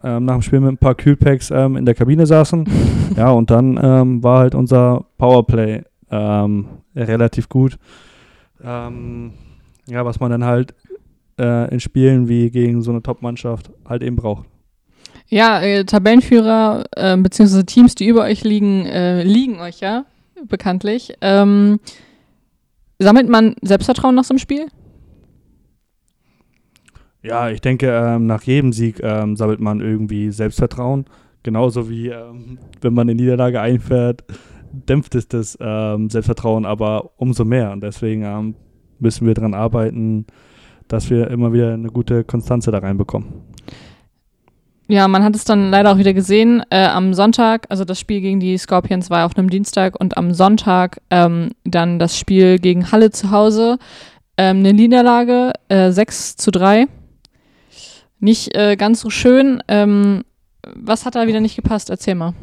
ähm, 0.03 0.25
nach 0.25 0.35
dem 0.35 0.43
Spiel 0.43 0.61
mit 0.61 0.73
ein 0.73 0.79
paar 0.79 0.95
Kühlpacks 0.95 1.51
ähm, 1.51 1.77
in 1.77 1.87
der 1.87 1.95
Kabine 1.95 2.27
saßen. 2.27 2.67
ja, 3.17 3.31
und 3.31 3.51
dann 3.51 4.23
war 4.23 4.41
halt 4.41 4.55
unser 4.55 5.05
Powerplay 5.19 5.83
relativ 6.13 7.49
gut. 7.49 7.79
ja, 8.63 8.91
was 10.05 10.21
man 10.21 10.31
dann 10.31 10.45
halt 10.45 10.75
äh, 11.39 11.73
in 11.73 11.81
Spielen 11.81 12.29
wie 12.29 12.51
gegen 12.51 12.83
so 12.83 12.91
eine 12.91 13.03
Top-Mannschaft 13.03 13.71
halt 13.89 14.03
eben 14.03 14.17
braucht. 14.17 14.47
Ja, 15.29 15.61
äh, 15.63 15.85
Tabellenführer 15.85 16.85
äh, 16.95 17.17
bzw. 17.17 17.63
Teams, 17.65 17.95
die 17.95 18.07
über 18.07 18.23
euch 18.23 18.45
liegen, 18.45 18.87
äh, 18.87 19.23
liegen 19.23 19.61
euch 19.61 19.81
ja 19.81 20.05
bekanntlich. 20.49 21.15
Ähm, 21.21 21.81
sammelt 22.99 23.29
man 23.29 23.57
Selbstvertrauen 23.63 24.15
nach 24.15 24.25
so 24.25 24.33
einem 24.33 24.39
Spiel? 24.39 24.67
Ja, 27.23 27.51
ich 27.51 27.61
denke, 27.61 27.89
ähm, 27.89 28.27
nach 28.27 28.43
jedem 28.43 28.73
Sieg 28.73 29.01
ähm, 29.03 29.37
sammelt 29.37 29.61
man 29.61 29.81
irgendwie 29.81 30.31
Selbstvertrauen. 30.31 31.07
Genauso 31.45 31.89
wie, 31.89 32.09
ähm, 32.09 32.59
wenn 32.81 32.95
man 32.95 33.09
eine 33.09 33.15
Niederlage 33.15 33.61
einfährt, 33.61 34.25
dämpft 34.73 35.15
es 35.15 35.29
das 35.29 35.57
ähm, 35.61 36.11
Selbstvertrauen 36.11 36.65
aber 36.65 37.11
umso 37.17 37.45
mehr. 37.45 37.73
Und 37.73 37.83
deswegen 37.83 38.23
ähm, 38.23 38.55
müssen 38.99 39.27
wir 39.27 39.35
daran 39.35 39.55
arbeiten, 39.55 40.27
dass 40.89 41.11
wir 41.11 41.29
immer 41.29 41.53
wieder 41.53 41.75
eine 41.75 41.89
gute 41.89 42.25
Konstanze 42.25 42.71
da 42.71 42.79
reinbekommen. 42.79 43.29
Ja, 44.89 45.09
man 45.09 45.23
hat 45.25 45.35
es 45.35 45.45
dann 45.45 45.71
leider 45.71 45.93
auch 45.93 45.99
wieder 45.99 46.13
gesehen. 46.13 46.63
Äh, 46.71 46.85
am 46.85 47.15
Sonntag, 47.15 47.67
also 47.71 47.85
das 47.85 47.99
Spiel 47.99 48.21
gegen 48.21 48.41
die 48.41 48.59
Scorpions 48.59 49.09
war 49.09 49.25
auf 49.25 49.37
einem 49.39 49.49
Dienstag 49.49 49.99
und 49.99 50.17
am 50.19 50.35
Sonntag 50.35 51.01
ähm, 51.11 51.53
dann 51.65 51.99
das 51.99 52.19
Spiel 52.19 52.59
gegen 52.59 52.93
Halle 52.93 53.11
zu 53.11 53.31
Hause. 53.31 53.79
Ähm, 54.37 54.59
eine 54.59 54.73
Niederlage, 54.73 55.53
äh, 55.69 55.93
6 55.93 56.37
zu 56.37 56.51
3. 56.51 56.87
Nicht 58.21 58.55
äh, 58.55 58.77
ganz 58.77 59.01
so 59.01 59.09
schön. 59.09 59.63
Ähm, 59.67 60.25
was 60.77 61.07
hat 61.07 61.15
da 61.15 61.27
wieder 61.27 61.41
nicht 61.41 61.57
gepasst? 61.57 61.91
Erzähl 61.91 62.15
mal. 62.15 62.35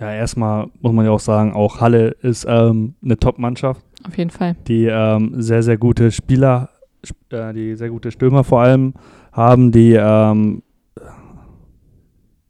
Ja, 0.00 0.12
erstmal 0.12 0.68
muss 0.80 0.92
man 0.92 1.04
ja 1.04 1.10
auch 1.10 1.20
sagen, 1.20 1.52
auch 1.52 1.80
Halle 1.80 2.10
ist 2.22 2.46
ähm, 2.48 2.94
eine 3.02 3.18
Top-Mannschaft. 3.18 3.84
Auf 4.06 4.16
jeden 4.16 4.30
Fall. 4.30 4.56
Die 4.68 4.86
ähm, 4.86 5.32
sehr, 5.42 5.62
sehr 5.62 5.76
gute 5.76 6.12
Spieler, 6.12 6.70
äh, 7.30 7.52
die 7.52 7.74
sehr 7.74 7.90
gute 7.90 8.12
Stürmer 8.12 8.44
vor 8.44 8.60
allem 8.60 8.94
haben, 9.32 9.72
die 9.72 9.94
ähm, 9.94 10.62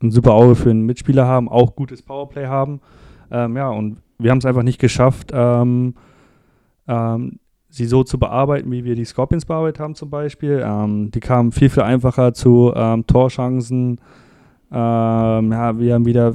ein 0.03 0.11
super 0.11 0.33
Auge 0.33 0.57
für 0.57 0.71
einen 0.71 0.85
Mitspieler 0.85 1.27
haben, 1.27 1.49
auch 1.49 1.75
gutes 1.75 2.03
Powerplay 2.03 2.47
haben. 2.47 2.81
Ähm, 3.31 3.57
ja, 3.57 3.71
und 3.71 4.03
wir 4.19 4.31
haben 4.31 4.39
es 4.39 4.47
einfach 4.47 4.63
nicht 4.63 4.79
geschafft, 4.79 5.31
ähm, 5.33 5.95
ähm, 6.87 7.39
sie 7.71 7.87
so 7.87 8.05
zu 8.05 8.19
bearbeiten, 8.19 8.71
wie 8.71 8.85
wir 8.85 8.95
die 8.95 9.05
Scorpions 9.05 9.47
bearbeitet 9.47 9.81
haben 9.81 9.95
zum 9.95 10.11
Beispiel. 10.11 10.63
Ähm, 10.65 11.11
die 11.11 11.21
kamen 11.21 11.53
viel, 11.53 11.71
viel 11.71 11.83
einfacher 11.83 12.35
zu 12.35 12.73
ähm, 12.75 13.07
Torchancen. 13.07 14.01
Ähm, 14.71 15.53
ja, 15.53 15.79
wir 15.79 15.95
haben 15.95 16.07
wieder 16.07 16.35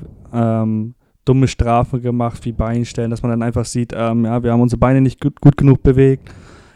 dumme 1.25 1.47
Strafen 1.47 2.01
gemacht, 2.01 2.45
wie 2.45 2.51
Beinstellen, 2.51 3.11
dass 3.11 3.21
man 3.21 3.31
dann 3.31 3.43
einfach 3.43 3.65
sieht, 3.65 3.93
ja, 3.93 4.13
wir 4.43 4.51
haben 4.51 4.61
unsere 4.61 4.79
Beine 4.79 5.01
nicht 5.01 5.21
gut, 5.21 5.39
gut 5.41 5.57
genug 5.57 5.83
bewegt. 5.83 6.29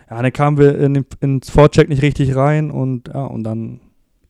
Ja, 0.10 0.22
dann 0.22 0.32
kamen 0.32 0.58
wir 0.58 0.78
in, 0.80 1.06
ins 1.20 1.50
Vorcheck 1.50 1.90
nicht 1.90 2.02
richtig 2.02 2.36
rein 2.36 2.72
und 2.72 3.10
ja, 3.10 3.26
und 3.26 3.44
dann 3.44 3.82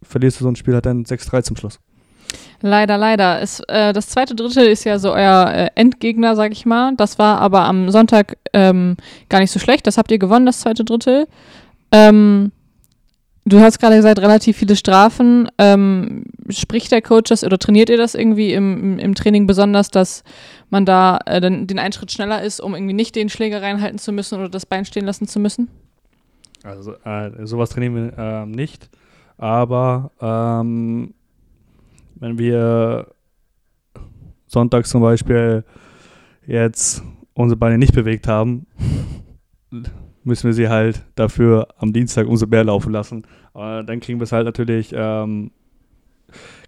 verlierst 0.02 0.40
du 0.40 0.44
so 0.44 0.50
ein 0.50 0.56
Spiel 0.56 0.74
halt 0.74 0.86
dann 0.86 1.04
6-3 1.04 1.44
zum 1.44 1.56
Schluss. 1.56 1.80
Leider, 2.62 2.98
leider. 2.98 3.42
Es, 3.42 3.60
äh, 3.68 3.94
das 3.94 4.08
zweite 4.08 4.36
Drittel 4.36 4.66
ist 4.66 4.84
ja 4.84 4.98
so 5.00 5.14
euer 5.14 5.52
äh, 5.54 5.70
Endgegner, 5.76 6.36
sag 6.36 6.52
ich 6.52 6.66
mal. 6.66 6.94
Das 6.98 7.20
war 7.20 7.40
aber 7.40 7.62
am 7.66 7.92
Sonntag 7.92 8.38
ähm, 8.54 8.98
gar 9.30 9.40
nicht 9.40 9.52
so 9.52 9.60
schlecht. 9.60 9.86
Das 9.86 9.98
habt 9.98 10.12
ihr 10.12 10.18
gewonnen, 10.18 10.46
das 10.46 10.62
zweite 10.62 10.84
Drittel. 10.84 11.28
Ähm, 11.92 12.52
du 13.48 13.60
hast 13.60 13.80
gerade 13.80 13.96
gesagt, 13.96 14.20
relativ 14.20 14.58
viele 14.58 14.76
Strafen. 14.76 15.50
Ähm, 15.58 16.26
spricht 16.50 16.92
der 16.92 17.02
Coach 17.02 17.30
das 17.30 17.44
oder 17.44 17.58
trainiert 17.58 17.90
ihr 17.90 17.98
das 17.98 18.16
irgendwie 18.16 18.54
im, 18.54 19.00
im 19.00 19.16
Training 19.16 19.48
besonders, 19.48 19.90
dass 19.90 20.24
man 20.70 20.86
da 20.86 21.20
äh, 21.26 21.42
den, 21.42 21.68
den 21.68 21.80
einen 21.80 21.94
Schritt 21.94 22.12
schneller 22.12 22.42
ist, 22.44 22.60
um 22.60 22.76
irgendwie 22.76 22.94
nicht 22.94 23.16
den 23.16 23.30
Schläger 23.30 23.62
reinhalten 23.62 24.00
zu 24.00 24.12
müssen 24.12 24.40
oder 24.40 24.50
das 24.50 24.66
Bein 24.66 24.86
stehen 24.86 25.06
lassen 25.06 25.28
zu 25.28 25.40
müssen? 25.40 25.70
Also 26.64 26.94
äh, 27.04 27.46
sowas 27.46 27.70
trainieren 27.70 27.96
wir 27.96 28.18
ähm, 28.18 28.52
nicht. 28.52 28.90
Aber 29.38 30.12
ähm, 30.20 31.14
wenn 32.16 32.38
wir 32.38 33.08
sonntags 34.48 34.90
zum 34.90 35.02
Beispiel 35.02 35.64
jetzt 36.46 37.04
unsere 37.34 37.58
Beine 37.58 37.78
nicht 37.78 37.94
bewegt 37.94 38.28
haben, 38.28 38.66
müssen 40.28 40.48
wir 40.48 40.54
sie 40.54 40.70
halt 40.70 41.04
dafür 41.16 41.68
am 41.78 41.94
Dienstag 41.94 42.28
umso 42.28 42.46
mehr 42.46 42.64
laufen 42.64 42.92
lassen. 42.92 43.24
Aber 43.54 43.84
dann 43.84 44.00
kriegen 44.00 44.20
wir 44.20 44.26
es 44.26 44.32
halt 44.32 44.46
natürlich 44.46 44.94
ähm, 44.96 45.52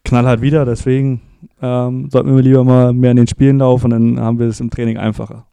knallhart 0.03 0.41
wieder. 0.41 0.65
Deswegen 0.65 1.21
ähm, 1.61 2.09
sollten 2.09 2.35
wir 2.35 2.41
lieber 2.41 2.63
mal 2.63 2.93
mehr 2.93 3.11
in 3.11 3.17
den 3.17 3.27
Spielen 3.27 3.59
laufen, 3.59 3.91
dann 3.91 4.19
haben 4.19 4.39
wir 4.39 4.47
es 4.47 4.59
im 4.59 4.69
Training 4.69 4.97
einfacher. 4.97 5.45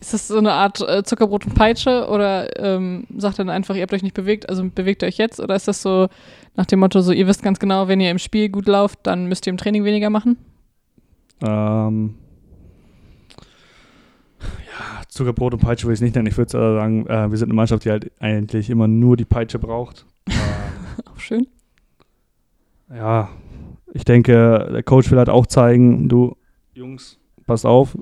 Ist 0.00 0.12
das 0.12 0.28
so 0.28 0.36
eine 0.36 0.52
Art 0.52 0.86
äh, 0.86 1.02
Zuckerbrot 1.02 1.46
und 1.46 1.54
Peitsche 1.54 2.08
oder 2.08 2.62
ähm, 2.62 3.06
sagt 3.16 3.38
dann 3.38 3.48
einfach, 3.48 3.74
ihr 3.74 3.82
habt 3.82 3.94
euch 3.94 4.02
nicht 4.02 4.14
bewegt, 4.14 4.50
also 4.50 4.62
bewegt 4.68 5.02
ihr 5.02 5.08
euch 5.08 5.16
jetzt? 5.16 5.40
Oder 5.40 5.56
ist 5.56 5.66
das 5.66 5.80
so 5.80 6.08
nach 6.56 6.66
dem 6.66 6.80
Motto, 6.80 7.00
so 7.00 7.10
ihr 7.10 7.26
wisst 7.26 7.42
ganz 7.42 7.58
genau, 7.58 7.88
wenn 7.88 8.00
ihr 8.00 8.10
im 8.10 8.18
Spiel 8.18 8.50
gut 8.50 8.66
lauft, 8.66 8.98
dann 9.04 9.26
müsst 9.26 9.46
ihr 9.46 9.50
im 9.50 9.56
Training 9.56 9.84
weniger 9.84 10.10
machen? 10.10 10.36
Ähm, 11.42 12.16
ja, 14.66 15.02
Zuckerbrot 15.08 15.54
und 15.54 15.60
Peitsche 15.60 15.86
würde 15.86 15.94
ich 15.94 16.00
nicht 16.00 16.14
nennen. 16.14 16.26
Ich 16.26 16.36
würde 16.36 16.50
sagen, 16.50 17.06
äh, 17.06 17.30
wir 17.30 17.38
sind 17.38 17.48
eine 17.48 17.54
Mannschaft, 17.54 17.84
die 17.84 17.90
halt 17.90 18.10
eigentlich 18.20 18.70
immer 18.70 18.88
nur 18.88 19.16
die 19.16 19.24
Peitsche 19.24 19.58
braucht. 19.58 20.06
auch 21.14 21.18
schön. 21.18 21.46
Ja, 22.90 23.30
ich 23.92 24.04
denke, 24.04 24.68
der 24.72 24.82
Coach 24.82 25.10
will 25.10 25.18
halt 25.18 25.30
auch 25.30 25.46
zeigen, 25.46 26.08
du 26.08 26.36
Jungs, 26.74 27.18
passt 27.46 27.64
auf, 27.64 27.96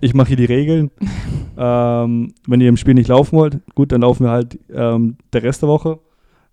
ich 0.00 0.14
mache 0.14 0.28
hier 0.28 0.36
die 0.36 0.44
Regeln. 0.44 0.90
ähm, 1.56 2.34
wenn 2.46 2.60
ihr 2.60 2.68
im 2.68 2.76
Spiel 2.76 2.94
nicht 2.94 3.08
laufen 3.08 3.36
wollt, 3.36 3.60
gut, 3.74 3.92
dann 3.92 4.00
laufen 4.00 4.24
wir 4.24 4.30
halt 4.30 4.58
ähm, 4.72 5.16
der 5.32 5.42
Rest 5.42 5.62
der 5.62 5.68
Woche. 5.68 5.98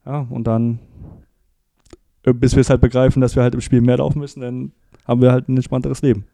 Ja, 0.05 0.27
und 0.29 0.45
dann, 0.45 0.79
äh, 2.23 2.33
bis 2.33 2.55
wir 2.55 2.61
es 2.61 2.69
halt 2.69 2.81
begreifen, 2.81 3.21
dass 3.21 3.35
wir 3.35 3.43
halt 3.43 3.55
im 3.55 3.61
Spiel 3.61 3.81
mehr 3.81 3.97
laufen 3.97 4.19
müssen, 4.19 4.41
dann 4.41 4.71
haben 5.07 5.21
wir 5.21 5.31
halt 5.31 5.49
ein 5.49 5.55
entspannteres 5.55 6.01
Leben. 6.01 6.25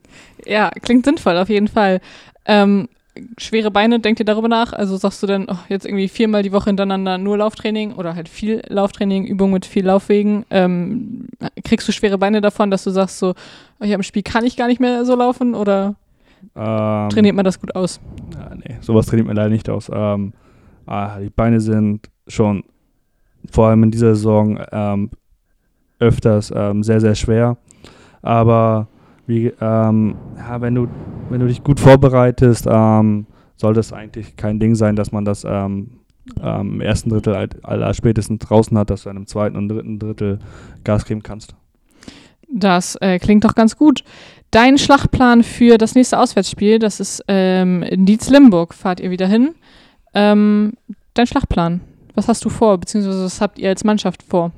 Ja, 0.46 0.70
klingt 0.70 1.06
sinnvoll, 1.06 1.38
auf 1.38 1.50
jeden 1.50 1.68
Fall. 1.68 2.02
Ähm, 2.46 2.90
schwere 3.38 3.72
Beine, 3.72 4.00
denkt 4.00 4.20
ihr 4.20 4.26
darüber 4.26 4.48
nach? 4.48 4.74
Also 4.74 4.98
sagst 4.98 5.22
du 5.24 5.28
dann 5.28 5.48
oh, 5.50 5.58
jetzt 5.70 5.86
irgendwie 5.86 6.08
viermal 6.08 6.44
die 6.44 6.52
Woche 6.52 6.70
hintereinander 6.70 7.18
nur 7.18 7.38
Lauftraining 7.38 7.94
oder 7.94 8.16
halt 8.16 8.30
viel 8.30 8.62
Lauftraining, 8.68 9.26
Übung 9.26 9.52
mit 9.52 9.66
viel 9.66 9.86
Laufwegen? 9.86 10.46
Ähm, 10.50 11.28
kriegst 11.64 11.88
du 11.88 11.92
schwere 11.92 12.18
Beine 12.18 12.42
davon, 12.42 12.72
dass 12.72 12.84
du 12.84 12.92
sagst 12.92 13.20
so, 13.20 13.34
oh, 13.80 13.86
hier 13.86 13.96
im 13.96 14.04
Spiel 14.04 14.24
kann 14.24 14.46
ich 14.46 14.58
gar 14.58 14.68
nicht 14.68 14.80
mehr 14.80 15.06
so 15.06 15.16
laufen 15.16 15.56
oder 15.56 15.96
ähm, 16.56 17.10
trainiert 17.10 17.36
man 17.36 17.46
das 17.46 17.60
gut 17.60 17.76
aus? 17.76 18.00
Ja, 18.34 18.56
nee, 18.56 18.78
sowas 18.82 19.06
trainiert 19.06 19.28
man 19.28 19.36
leider 19.36 19.50
nicht 19.50 19.70
aus. 19.70 19.90
Ähm, 19.94 20.34
ah, 20.86 21.20
die 21.20 21.30
Beine 21.30 21.60
sind 21.60 22.10
schon 22.28 22.64
vor 23.52 23.68
allem 23.68 23.84
in 23.84 23.92
dieser 23.92 24.16
Saison 24.16 24.60
ähm, 24.72 25.10
öfters 26.00 26.52
ähm, 26.56 26.84
sehr, 26.84 27.00
sehr 27.00 27.16
schwer. 27.16 27.58
Aber 28.22 28.88
wie, 29.28 29.54
ähm, 29.60 30.16
ja, 30.38 30.62
wenn, 30.62 30.74
du, 30.74 30.88
wenn 31.30 31.42
du 31.42 31.48
dich 31.48 31.64
gut 31.64 31.80
vorbereitest, 31.80 32.66
ähm, 32.70 33.28
sollte 33.58 33.82
es 33.82 33.94
eigentlich 33.94 34.36
kein 34.38 34.60
Ding 34.60 34.76
sein, 34.76 34.96
dass 34.96 35.12
man 35.12 35.26
das 35.26 35.44
ähm, 35.44 36.00
ähm, 36.42 36.76
im 36.76 36.82
ersten 36.82 37.10
Drittel 37.10 37.36
aller 37.64 37.94
spätestens 37.94 38.40
draußen 38.40 38.78
hat, 38.78 38.90
dass 38.90 39.04
du 39.04 39.10
in 39.10 39.18
einem 39.18 39.28
zweiten 39.28 39.58
und 39.58 39.70
dritten 39.70 40.00
Drittel 40.00 40.40
Gas 40.84 41.06
geben 41.06 41.24
kannst. 41.24 41.56
Das 42.50 42.96
äh, 43.02 43.20
klingt 43.20 43.44
doch 43.44 43.56
ganz 43.56 43.76
gut. 43.76 44.04
Dein 44.52 44.78
Schlachtplan 44.78 45.44
für 45.44 45.78
das 45.78 45.96
nächste 45.96 46.18
Auswärtsspiel, 46.20 46.80
das 46.80 47.02
ist 47.02 47.24
ähm, 47.28 47.84
in 47.84 48.06
Dietz-Limburg, 48.06 48.74
fahrt 48.74 49.02
ihr 49.02 49.12
wieder 49.12 49.28
hin. 49.28 49.56
Ähm, 50.14 50.74
dein 51.14 51.28
Schlachtplan, 51.28 51.82
was 52.16 52.30
hast 52.30 52.46
du 52.46 52.50
vor, 52.50 52.78
beziehungsweise 52.78 53.26
was 53.26 53.42
habt 53.42 53.60
ihr 53.60 53.68
als 53.68 53.84
Mannschaft 53.84 54.24
vor? 54.24 54.54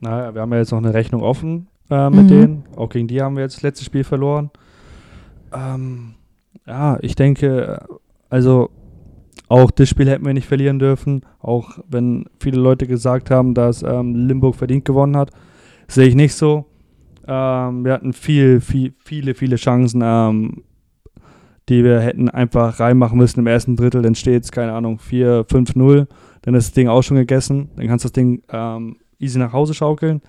Naja, 0.00 0.34
wir 0.34 0.42
haben 0.42 0.52
ja 0.52 0.58
jetzt 0.58 0.70
noch 0.70 0.78
eine 0.78 0.94
Rechnung 0.94 1.22
offen 1.22 1.66
äh, 1.90 2.10
mit 2.10 2.24
mhm. 2.24 2.28
denen. 2.28 2.64
Auch 2.76 2.88
gegen 2.88 3.08
die 3.08 3.20
haben 3.22 3.36
wir 3.36 3.42
jetzt 3.42 3.56
das 3.56 3.62
letzte 3.62 3.84
Spiel 3.84 4.04
verloren. 4.04 4.50
Ähm, 5.52 6.14
ja, 6.66 6.98
ich 7.00 7.14
denke, 7.14 7.86
also 8.28 8.70
auch 9.48 9.70
das 9.70 9.88
Spiel 9.88 10.08
hätten 10.08 10.24
wir 10.24 10.34
nicht 10.34 10.48
verlieren 10.48 10.78
dürfen. 10.78 11.22
Auch 11.40 11.78
wenn 11.88 12.24
viele 12.40 12.60
Leute 12.60 12.86
gesagt 12.86 13.30
haben, 13.30 13.54
dass 13.54 13.82
ähm, 13.82 14.14
Limburg 14.14 14.56
verdient 14.56 14.84
gewonnen 14.84 15.16
hat, 15.16 15.30
sehe 15.86 16.08
ich 16.08 16.14
nicht 16.14 16.34
so. 16.34 16.66
Ähm, 17.26 17.84
wir 17.84 17.92
hatten 17.92 18.12
viel, 18.12 18.60
viel, 18.60 18.94
viele, 18.98 19.34
viele 19.34 19.56
Chancen, 19.56 20.02
ähm, 20.04 20.64
die 21.68 21.84
wir 21.84 22.00
hätten 22.00 22.28
einfach 22.28 22.80
reinmachen 22.80 23.18
müssen 23.18 23.40
im 23.40 23.46
ersten 23.46 23.76
Drittel. 23.76 24.02
Dann 24.02 24.14
steht 24.14 24.44
es, 24.44 24.52
keine 24.52 24.72
Ahnung, 24.72 24.98
4, 24.98 25.46
5, 25.48 25.76
0. 25.76 26.08
Dann 26.42 26.54
ist 26.54 26.68
das 26.68 26.74
Ding 26.74 26.88
auch 26.88 27.02
schon 27.02 27.16
gegessen. 27.16 27.70
Dann 27.76 27.86
kannst 27.86 28.04
du 28.04 28.08
das 28.08 28.12
Ding 28.12 28.42
ähm, 28.50 28.96
easy 29.18 29.38
nach 29.38 29.52
Hause 29.52 29.74
schaukeln. 29.74 30.20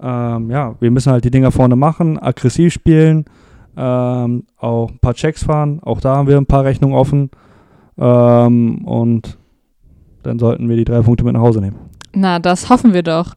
Ähm, 0.00 0.50
ja, 0.50 0.74
wir 0.80 0.90
müssen 0.90 1.12
halt 1.12 1.24
die 1.24 1.30
Dinger 1.30 1.50
vorne 1.50 1.76
machen, 1.76 2.18
aggressiv 2.18 2.72
spielen, 2.72 3.24
ähm, 3.76 4.44
auch 4.56 4.90
ein 4.90 4.98
paar 4.98 5.14
Checks 5.14 5.44
fahren. 5.44 5.80
Auch 5.82 6.00
da 6.00 6.16
haben 6.16 6.28
wir 6.28 6.36
ein 6.36 6.46
paar 6.46 6.64
Rechnungen 6.64 6.96
offen. 6.96 7.30
Ähm, 7.98 8.84
und 8.84 9.38
dann 10.22 10.38
sollten 10.38 10.68
wir 10.68 10.76
die 10.76 10.84
drei 10.84 11.00
Punkte 11.00 11.24
mit 11.24 11.34
nach 11.34 11.40
Hause 11.40 11.60
nehmen. 11.60 11.76
Na, 12.12 12.38
das 12.38 12.70
hoffen 12.70 12.94
wir 12.94 13.02
doch. 13.02 13.34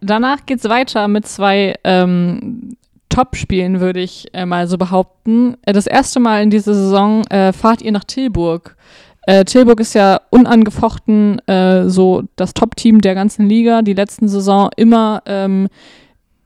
Danach 0.00 0.46
geht 0.46 0.58
es 0.58 0.68
weiter 0.68 1.06
mit 1.06 1.26
zwei 1.26 1.74
ähm, 1.84 2.76
Top-Spielen, 3.08 3.80
würde 3.80 4.00
ich 4.00 4.26
äh, 4.32 4.46
mal 4.46 4.66
so 4.66 4.78
behaupten. 4.78 5.56
Äh, 5.62 5.72
das 5.72 5.86
erste 5.86 6.18
Mal 6.18 6.42
in 6.42 6.50
dieser 6.50 6.74
Saison 6.74 7.22
äh, 7.26 7.52
fahrt 7.52 7.82
ihr 7.82 7.92
nach 7.92 8.04
Tilburg. 8.04 8.76
Äh, 9.24 9.44
Tilburg 9.44 9.80
ist 9.80 9.94
ja 9.94 10.20
unangefochten 10.30 11.38
äh, 11.46 11.88
so 11.88 12.24
das 12.36 12.54
Top-Team 12.54 13.00
der 13.00 13.14
ganzen 13.14 13.48
Liga. 13.48 13.82
Die 13.82 13.94
letzten 13.94 14.28
Saison 14.28 14.70
immer 14.76 15.22
ähm, 15.26 15.68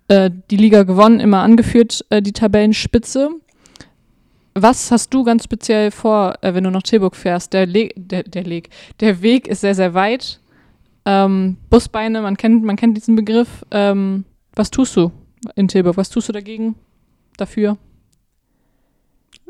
äh, 0.09 0.31
die 0.51 0.59
Liga 0.59 0.83
gewonnen, 0.83 1.21
immer 1.21 1.41
angeführt, 1.41 2.05
äh, 2.11 2.21
die 2.21 2.33
Tabellenspitze. 2.33 3.31
Was 4.55 4.91
hast 4.91 5.13
du 5.13 5.25
ganz 5.25 5.45
speziell 5.45 5.91
vor, 5.91 6.35
äh, 6.43 6.55
wenn 6.55 6.65
du 6.65 6.71
nach 6.71 6.83
Tilburg 6.83 7.17
fährst? 7.17 7.55
Der, 7.55 7.67
Le 7.67 7.89
der, 7.97 8.23
der, 8.25 8.45
Leg 8.45 8.69
der 9.01 9.23
Weg 9.23 9.49
ist 9.49 9.63
sehr, 9.63 9.75
sehr 9.75 9.95
weit. 9.95 10.41
Ähm, 11.07 11.57
Busbeine, 11.71 12.21
man 12.21 12.37
kennt, 12.37 12.63
man 12.65 12.77
kennt 12.77 12.97
diesen 12.97 13.17
Begriff. 13.17 13.65
Ähm, 13.71 14.25
was 14.55 14.71
tust 14.71 14.97
du 14.97 15.13
in 15.55 15.69
Tilburg? 15.69 15.97
Was 15.97 16.11
tust 16.11 16.29
du 16.29 16.33
dagegen? 16.33 16.75
Dafür? 17.39 17.79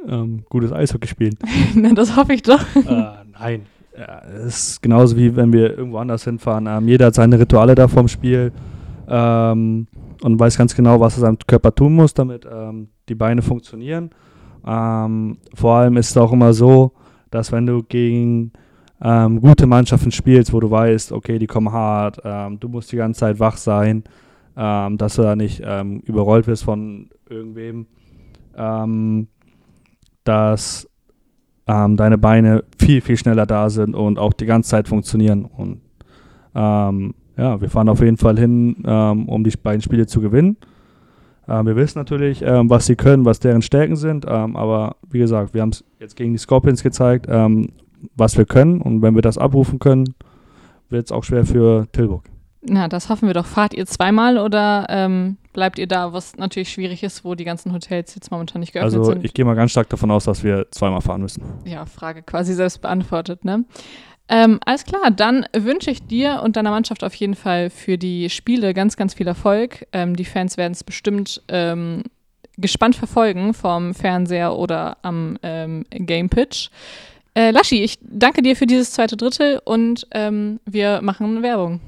ähm, 0.08 0.44
gutes 0.48 0.72
Eishockey 0.72 1.08
spielen. 1.08 1.36
Na, 1.74 1.92
das 1.92 2.16
hoffe 2.16 2.34
ich 2.34 2.42
doch. 2.42 2.64
Äh, 2.76 3.24
nein. 3.38 3.66
Ja, 3.98 4.22
es 4.26 4.72
ist 4.72 4.82
genauso 4.82 5.16
wie 5.16 5.34
wenn 5.36 5.52
wir 5.52 5.76
irgendwo 5.78 5.98
anders 5.98 6.24
hinfahren. 6.24 6.66
Ähm, 6.66 6.86
jeder 6.86 7.06
hat 7.06 7.14
seine 7.14 7.38
Rituale 7.38 7.74
da 7.74 7.88
vom 7.88 8.08
Spiel 8.08 8.52
ähm, 9.08 9.86
und 10.22 10.38
weiß 10.38 10.58
ganz 10.58 10.74
genau, 10.74 11.00
was 11.00 11.16
er 11.16 11.20
seinem 11.22 11.38
Körper 11.46 11.74
tun 11.74 11.94
muss, 11.94 12.12
damit 12.12 12.46
ähm, 12.50 12.88
die 13.08 13.14
Beine 13.14 13.40
funktionieren. 13.40 14.10
Ähm, 14.66 15.38
vor 15.54 15.76
allem 15.76 15.96
ist 15.96 16.10
es 16.10 16.16
auch 16.18 16.32
immer 16.32 16.52
so, 16.52 16.92
dass 17.30 17.52
wenn 17.52 17.64
du 17.64 17.82
gegen 17.84 18.52
ähm, 19.00 19.40
gute 19.40 19.66
Mannschaften 19.66 20.10
spielst, 20.10 20.52
wo 20.52 20.60
du 20.60 20.70
weißt, 20.70 21.12
okay, 21.12 21.38
die 21.38 21.46
kommen 21.46 21.72
hart, 21.72 22.18
du 22.24 22.68
musst 22.68 22.92
die 22.92 22.96
ganze 22.96 23.20
Zeit 23.20 23.40
wach 23.40 23.56
sein, 23.56 24.04
dass 24.54 25.16
du 25.16 25.22
da 25.22 25.36
nicht 25.36 25.60
überrollt 25.60 26.46
wirst 26.46 26.64
von 26.64 27.10
irgendwem. 27.28 27.86
Dass 30.24 30.88
ähm, 31.66 31.96
deine 31.96 32.18
Beine 32.18 32.64
viel, 32.78 33.00
viel 33.00 33.16
schneller 33.16 33.46
da 33.46 33.70
sind 33.70 33.94
und 33.94 34.18
auch 34.18 34.32
die 34.32 34.46
ganze 34.46 34.70
Zeit 34.70 34.88
funktionieren. 34.88 35.44
Und 35.44 35.80
ähm, 36.54 37.14
ja, 37.36 37.60
wir 37.60 37.68
fahren 37.68 37.88
auf 37.88 38.00
jeden 38.00 38.16
Fall 38.16 38.38
hin, 38.38 38.82
ähm, 38.86 39.28
um 39.28 39.44
die 39.44 39.50
beiden 39.50 39.82
Spiele 39.82 40.06
zu 40.06 40.20
gewinnen. 40.20 40.56
Ähm, 41.48 41.66
wir 41.66 41.76
wissen 41.76 41.98
natürlich, 41.98 42.42
ähm, 42.42 42.70
was 42.70 42.86
sie 42.86 42.96
können, 42.96 43.24
was 43.24 43.40
deren 43.40 43.62
Stärken 43.62 43.96
sind, 43.96 44.26
ähm, 44.28 44.56
aber 44.56 44.96
wie 45.10 45.18
gesagt, 45.18 45.54
wir 45.54 45.62
haben 45.62 45.70
es 45.70 45.84
jetzt 46.00 46.16
gegen 46.16 46.32
die 46.32 46.38
Scorpions 46.38 46.82
gezeigt, 46.82 47.28
was 48.14 48.36
wir 48.36 48.44
können 48.44 48.80
und 48.80 49.02
wenn 49.02 49.14
wir 49.14 49.22
das 49.22 49.38
abrufen 49.38 49.78
können, 49.78 50.14
wird 50.90 51.06
es 51.06 51.12
auch 51.12 51.24
schwer 51.24 51.44
für 51.44 51.86
Tilburg. 51.92 52.24
Na, 52.68 52.88
das 52.88 53.08
hoffen 53.08 53.28
wir 53.28 53.34
doch. 53.34 53.46
Fahrt 53.46 53.74
ihr 53.74 53.86
zweimal 53.86 54.38
oder 54.38 54.86
ähm, 54.88 55.36
bleibt 55.52 55.78
ihr 55.78 55.86
da, 55.86 56.12
was 56.12 56.36
natürlich 56.36 56.70
schwierig 56.70 57.02
ist, 57.02 57.24
wo 57.24 57.34
die 57.34 57.44
ganzen 57.44 57.72
Hotels 57.72 58.14
jetzt 58.14 58.30
momentan 58.30 58.60
nicht 58.60 58.72
geöffnet 58.72 58.92
also, 58.92 59.04
sind? 59.04 59.14
Also 59.18 59.24
ich 59.24 59.34
gehe 59.34 59.44
mal 59.44 59.54
ganz 59.54 59.70
stark 59.70 59.88
davon 59.88 60.10
aus, 60.10 60.24
dass 60.24 60.42
wir 60.42 60.66
zweimal 60.70 61.00
fahren 61.00 61.20
müssen. 61.20 61.42
Ja, 61.64 61.86
Frage 61.86 62.22
quasi 62.22 62.54
selbst 62.54 62.80
beantwortet, 62.80 63.44
ne? 63.44 63.64
Ähm, 64.28 64.58
alles 64.64 64.84
klar, 64.84 65.12
dann 65.12 65.46
wünsche 65.56 65.90
ich 65.90 66.04
dir 66.04 66.40
und 66.42 66.56
deiner 66.56 66.70
Mannschaft 66.70 67.04
auf 67.04 67.14
jeden 67.14 67.36
Fall 67.36 67.70
für 67.70 67.96
die 67.96 68.28
Spiele 68.28 68.74
ganz, 68.74 68.96
ganz 68.96 69.14
viel 69.14 69.28
Erfolg. 69.28 69.86
Ähm, 69.92 70.16
die 70.16 70.24
Fans 70.24 70.56
werden 70.56 70.72
es 70.72 70.82
bestimmt 70.82 71.42
ähm, 71.46 72.02
gespannt 72.56 72.96
verfolgen 72.96 73.54
vom 73.54 73.94
Fernseher 73.94 74.56
oder 74.56 74.96
am 75.02 75.38
ähm, 75.44 75.84
Game 75.90 76.28
Pitch. 76.28 76.70
Äh, 77.34 77.52
Laschi, 77.52 77.84
ich 77.84 77.98
danke 78.02 78.42
dir 78.42 78.56
für 78.56 78.66
dieses 78.66 78.92
zweite 78.92 79.16
Drittel 79.16 79.60
und 79.64 80.08
ähm, 80.10 80.58
wir 80.64 81.02
machen 81.02 81.42
Werbung. 81.42 81.80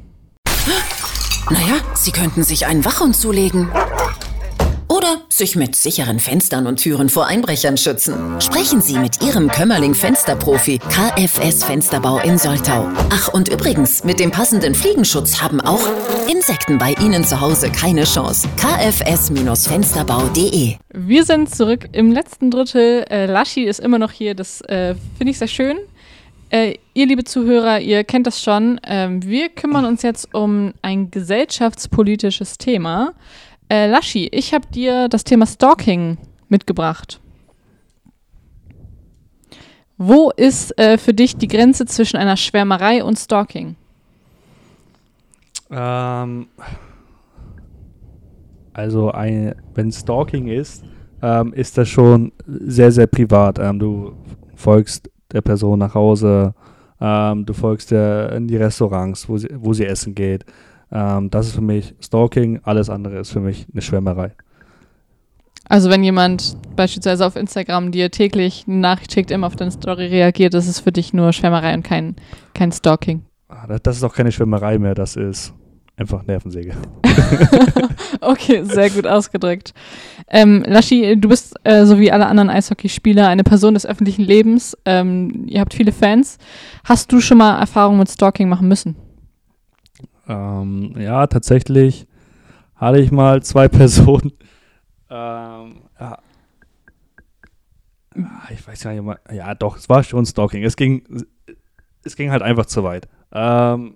Naja, 1.51 1.77
Sie 1.95 2.13
könnten 2.13 2.43
sich 2.43 2.67
einen 2.67 2.85
Wachhund 2.85 3.17
zulegen. 3.17 3.71
Oder 4.99 5.19
sich 5.29 5.55
mit 5.55 5.77
sicheren 5.77 6.19
Fenstern 6.19 6.67
und 6.67 6.79
Türen 6.79 7.09
vor 7.09 7.27
Einbrechern 7.27 7.77
schützen. 7.77 8.41
Sprechen 8.41 8.81
Sie 8.81 8.99
mit 8.99 9.23
Ihrem 9.23 9.49
Kömmerling 9.49 9.95
Fensterprofi 9.95 10.79
KFS 10.79 11.65
Fensterbau 11.65 12.19
in 12.19 12.39
Soltau. 12.39 12.89
Ach, 13.11 13.29
und 13.29 13.49
übrigens, 13.49 14.03
mit 14.03 14.19
dem 14.19 14.31
passenden 14.31 14.75
Fliegenschutz 14.75 15.41
haben 15.41 15.61
auch 15.61 15.87
Insekten 16.29 16.79
bei 16.79 16.95
Ihnen 16.95 17.25
zu 17.25 17.41
Hause 17.41 17.71
keine 17.71 18.05
Chance. 18.05 18.49
kfs-fensterbau.de 18.57 20.77
Wir 20.93 21.25
sind 21.25 21.55
zurück 21.55 21.89
im 21.93 22.11
letzten 22.11 22.51
Drittel. 22.51 23.05
Äh, 23.09 23.27
Laschi 23.27 23.65
ist 23.65 23.81
immer 23.81 23.99
noch 23.99 24.11
hier, 24.11 24.35
das 24.35 24.61
äh, 24.63 24.95
finde 25.17 25.31
ich 25.31 25.39
sehr 25.39 25.49
schön. 25.49 25.79
Äh, 26.51 26.77
ihr, 26.95 27.07
liebe 27.07 27.25
Zuhörer, 27.25 27.81
ihr 27.81 28.05
kennt 28.05 28.27
das 28.27 28.43
schon. 28.43 28.81
Ähm, 28.85 29.23
wir 29.23 29.51
kümmern 29.51 29.85
uns 29.85 30.03
jetzt 30.03 30.35
um 30.35 30.73
ein 30.81 31.11
gesellschaftspolitisches 31.11 32.57
Thema. 32.57 33.13
Äh, 33.69 33.87
Laschi, 33.89 34.29
ich 34.33 34.55
habe 34.55 34.67
dir 34.69 35.09
das 35.09 35.25
Thema 35.25 35.47
Stalking 35.47 36.17
mitgebracht. 36.49 37.21
Wo 39.99 40.31
ist 40.31 40.79
äh, 40.79 40.97
für 40.97 41.13
dich 41.13 41.37
die 41.37 41.49
Grenze 41.49 41.85
zwischen 41.85 42.17
einer 42.17 42.37
Schwärmerei 42.37 43.05
und 43.05 43.19
Stalking? 43.19 43.77
Ähm, 45.71 46.47
also, 48.73 49.13
wenn 49.13 49.93
Stalking 49.93 50.47
ist, 50.47 50.85
ähm, 51.21 51.53
ist 51.53 51.77
das 51.77 51.89
schon 51.89 52.33
sehr, 52.47 52.93
sehr 52.93 53.09
privat. 53.09 53.59
Ähm, 53.59 53.79
du 53.79 54.15
folgst 54.55 55.11
der 55.33 55.43
Person 55.43 55.79
nach 55.79 55.95
Hause, 55.95 56.55
ähm, 57.01 57.47
du 57.47 57.53
folgst 57.53 57.91
der 57.91 58.33
in 58.33 58.49
die 58.49 58.57
Restaurants, 58.57 59.29
wo 59.29 59.39
sie, 59.39 59.49
wo 59.55 59.73
sie 59.73 59.87
essen 59.87 60.15
geht. 60.15 60.45
Ähm, 60.91 61.31
das 61.31 61.49
ist 61.49 61.55
für 61.55 61.61
mich 61.61 61.95
Stalking, 62.01 62.61
alles 62.63 62.91
andere 62.91 63.19
ist 63.19 63.31
für 63.31 63.41
mich 63.41 63.67
eine 63.73 63.83
Schwärmerei. 63.83 64.33
Also 65.69 65.91
wenn 65.91 66.03
jemand 66.03 66.57
beispielsweise 66.77 67.27
auf 67.27 67.37
Instagram 67.37 67.93
dir 67.93 68.11
täglich 68.11 68.65
eine 68.67 68.79
Nachricht 68.79 69.13
schickt, 69.13 69.31
immer 69.31 69.47
auf 69.47 69.57
deine 69.57 69.71
Story 69.71 70.07
reagiert, 70.07 70.55
das 70.55 70.67
ist 70.67 70.81
für 70.81 70.93
dich 70.93 71.13
nur 71.13 71.33
Schwärmerei 71.33 71.75
und 71.75 71.83
kein, 71.83 72.17
kein 72.55 72.73
Stalking. 72.73 73.23
Ah, 73.49 73.79
das 73.83 73.97
ist 73.97 74.05
auch 74.05 74.15
keine 74.15 74.33
Schwärmerei 74.33 74.79
mehr, 74.79 74.95
das 74.95 75.17
ist 75.17 75.53
einfach 75.97 76.25
Nervensäge. 76.27 76.75
okay, 78.21 78.63
sehr 78.65 78.89
gut 78.91 79.07
ausgedrückt. 79.07 79.75
Ähm, 80.31 80.63
Laschi, 80.67 81.19
du 81.19 81.29
bist 81.29 81.55
äh, 81.65 81.87
so 81.87 81.99
wie 81.99 82.13
alle 82.13 82.27
anderen 82.27 82.51
Eishockeyspieler 82.51 83.29
eine 83.29 83.45
Person 83.45 83.75
des 83.75 83.87
öffentlichen 83.87 84.23
Lebens. 84.23 84.77
Ähm, 84.85 85.47
ihr 85.47 85.61
habt 85.61 85.75
viele 85.75 85.93
Fans. 85.93 86.39
Hast 86.85 87.11
du 87.13 87.21
schon 87.21 87.39
mal 87.39 87.59
Erfahrungen 87.59 87.99
mit 87.99 88.11
Stalking 88.11 88.49
machen 88.49 88.69
müssen? 88.69 88.97
Ähm, 90.29 90.95
ja, 90.99 91.27
tatsächlich 91.27 92.07
hatte 92.77 93.01
ich 93.01 93.11
mal 93.11 93.43
zwei 93.43 93.69
Personen. 93.69 94.33
Ähm, 95.09 95.83
ja. 95.99 96.19
Ah, 98.15 98.49
ich 98.51 98.67
weiß 98.67 98.83
ja 98.83 98.93
nicht 98.93 99.03
mal. 99.03 99.19
Ja, 99.33 99.55
doch, 99.55 99.79
es 99.79 99.89
war 99.89 100.03
schon 100.03 100.27
Stalking. 100.27 100.63
Es 100.63 100.77
ging, 100.77 101.25
es 102.05 102.17
ging 102.17 102.31
halt 102.31 102.43
einfach 102.43 102.67
zu 102.67 102.85
weit. 102.85 103.09
Ähm, 103.33 103.95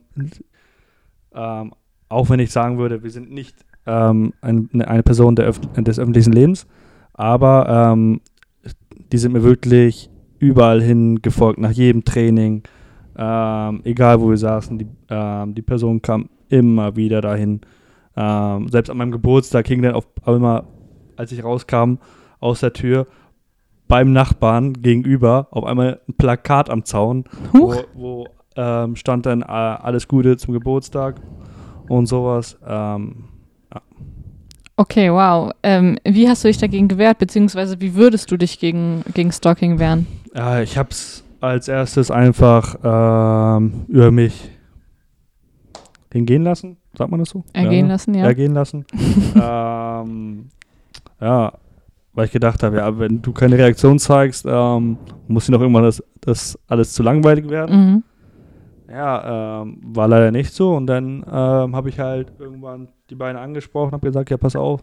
ähm, 1.35 1.75
auch 2.09 2.31
wenn 2.31 2.41
ich 2.41 2.53
sagen 2.53 2.79
würde, 2.79 3.03
wir 3.03 3.11
sind 3.11 3.31
nicht 3.31 3.57
ähm, 3.87 4.33
ein, 4.41 4.69
eine 4.73 5.03
Person 5.03 5.37
Öf 5.39 5.61
des 5.77 5.99
öffentlichen 5.99 6.33
Lebens, 6.33 6.67
aber 7.15 7.93
ähm, 7.93 8.21
die 9.13 9.19
sind 9.19 9.33
mir 9.33 9.43
wirklich 9.43 10.11
überall 10.39 10.83
hin 10.83 11.23
gefolgt, 11.23 11.61
nach 11.61 11.71
jedem 11.71 12.05
Training, 12.05 12.63
ähm, 13.17 13.81
egal 13.85 14.21
wo 14.21 14.31
wir 14.31 14.37
saßen, 14.37 14.79
die, 14.79 14.87
ähm, 15.09 15.55
die 15.55 15.63
Person 15.63 16.01
kam 16.03 16.29
immer 16.49 16.97
wieder 16.97 17.21
dahin. 17.21 17.61
Ähm, 18.17 18.69
selbst 18.69 18.91
an 18.91 18.97
meinem 18.97 19.13
Geburtstag 19.13 19.69
hing 19.69 19.83
dann 19.83 19.95
auf 19.95 20.07
einmal, 20.25 20.65
als 21.17 21.33
ich 21.33 21.45
rauskam 21.45 21.99
aus 22.41 22.61
der 22.61 22.73
Tür, 22.73 23.07
beim 23.89 24.13
Nachbarn 24.13 24.73
gegenüber 24.75 25.49
auf 25.51 25.65
einmal 25.65 26.01
ein 26.09 26.15
Plakat 26.15 26.71
am 26.71 26.85
Zaun, 26.85 27.25
Huch. 27.53 27.85
wo, 27.95 28.01
wo 28.01 28.27
ähm, 28.57 28.97
stand 28.97 29.27
dann 29.27 29.43
äh, 29.43 29.45
alles 29.45 30.09
Gute 30.09 30.37
zum 30.37 30.55
Geburtstag 30.55 31.21
und 31.89 32.07
sowas. 32.07 32.59
Ähm. 32.67 33.32
Okay, 34.83 35.13
wow. 35.13 35.53
Ähm, 35.63 35.97
wie 36.03 36.29
hast 36.29 36.43
du 36.43 36.49
dich 36.49 36.59
dagegen 36.59 36.89
gewehrt, 36.89 37.19
beziehungsweise 37.19 37.81
wie 37.81 37.95
würdest 37.95 38.33
du 38.33 38.37
dich 38.37 38.59
gegen, 38.59 39.05
gegen 39.15 39.31
Stalking 39.31 39.79
wehren? 39.79 40.09
Ja, 40.35 40.61
ich 40.61 40.77
habe 40.77 40.91
es 40.91 41.23
als 41.41 41.69
erstes 41.69 42.11
einfach 42.11 42.75
ähm, 42.83 43.85
über 43.87 44.11
mich 44.11 44.51
hingehen 46.13 46.43
lassen, 46.43 46.79
sagt 46.99 47.13
man 47.13 47.21
das 47.21 47.29
so? 47.29 47.45
Ergehen 47.53 47.87
ja, 47.87 47.93
lassen, 47.93 48.15
ja. 48.15 48.25
Ergehen 48.25 48.55
lassen. 48.55 48.85
ähm, 49.41 50.49
ja, 51.21 51.53
weil 52.13 52.25
ich 52.27 52.33
gedacht 52.33 52.65
habe, 52.65 52.79
ja, 52.79 52.99
wenn 52.99 53.23
du 53.23 53.33
keine 53.33 53.57
Reaktion 53.57 54.01
zeigst, 54.01 54.45
ähm, 54.49 54.99
muss 55.29 55.47
dir 55.47 55.53
noch 55.53 55.61
irgendwann 55.61 55.85
das, 55.85 56.03
das 56.21 56.59
alles 56.67 56.93
zu 56.93 57.05
langweilig 57.05 57.49
werden. 57.49 57.77
Mhm. 57.77 58.03
Ja, 58.93 59.63
ähm, 59.63 59.79
war 59.81 60.09
leider 60.09 60.33
nicht 60.33 60.53
so. 60.53 60.75
Und 60.75 60.89
dann 60.89 61.25
ähm, 61.31 61.77
habe 61.77 61.89
ich 61.89 62.01
halt 62.01 62.33
irgendwann 62.41 62.89
die 63.13 63.17
beiden 63.17 63.41
angesprochen, 63.41 63.93
habe 63.93 64.07
gesagt, 64.07 64.31
ja, 64.31 64.39
pass 64.39 64.57
auf, 64.57 64.83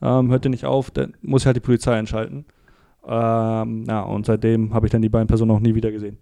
ähm, 0.00 0.30
hört 0.30 0.46
ihr 0.46 0.50
nicht 0.50 0.64
auf, 0.64 0.90
dann 0.90 1.14
muss 1.20 1.42
ich 1.42 1.46
halt 1.46 1.56
die 1.56 1.60
Polizei 1.60 1.94
einschalten. 1.94 2.46
Ähm, 3.06 3.84
ja, 3.86 4.00
und 4.02 4.26
seitdem 4.26 4.72
habe 4.72 4.86
ich 4.86 4.92
dann 4.92 5.02
die 5.02 5.08
beiden 5.08 5.28
Personen 5.28 5.50
auch 5.50 5.60
nie 5.60 5.74
wieder 5.74 5.92
gesehen. 5.92 6.18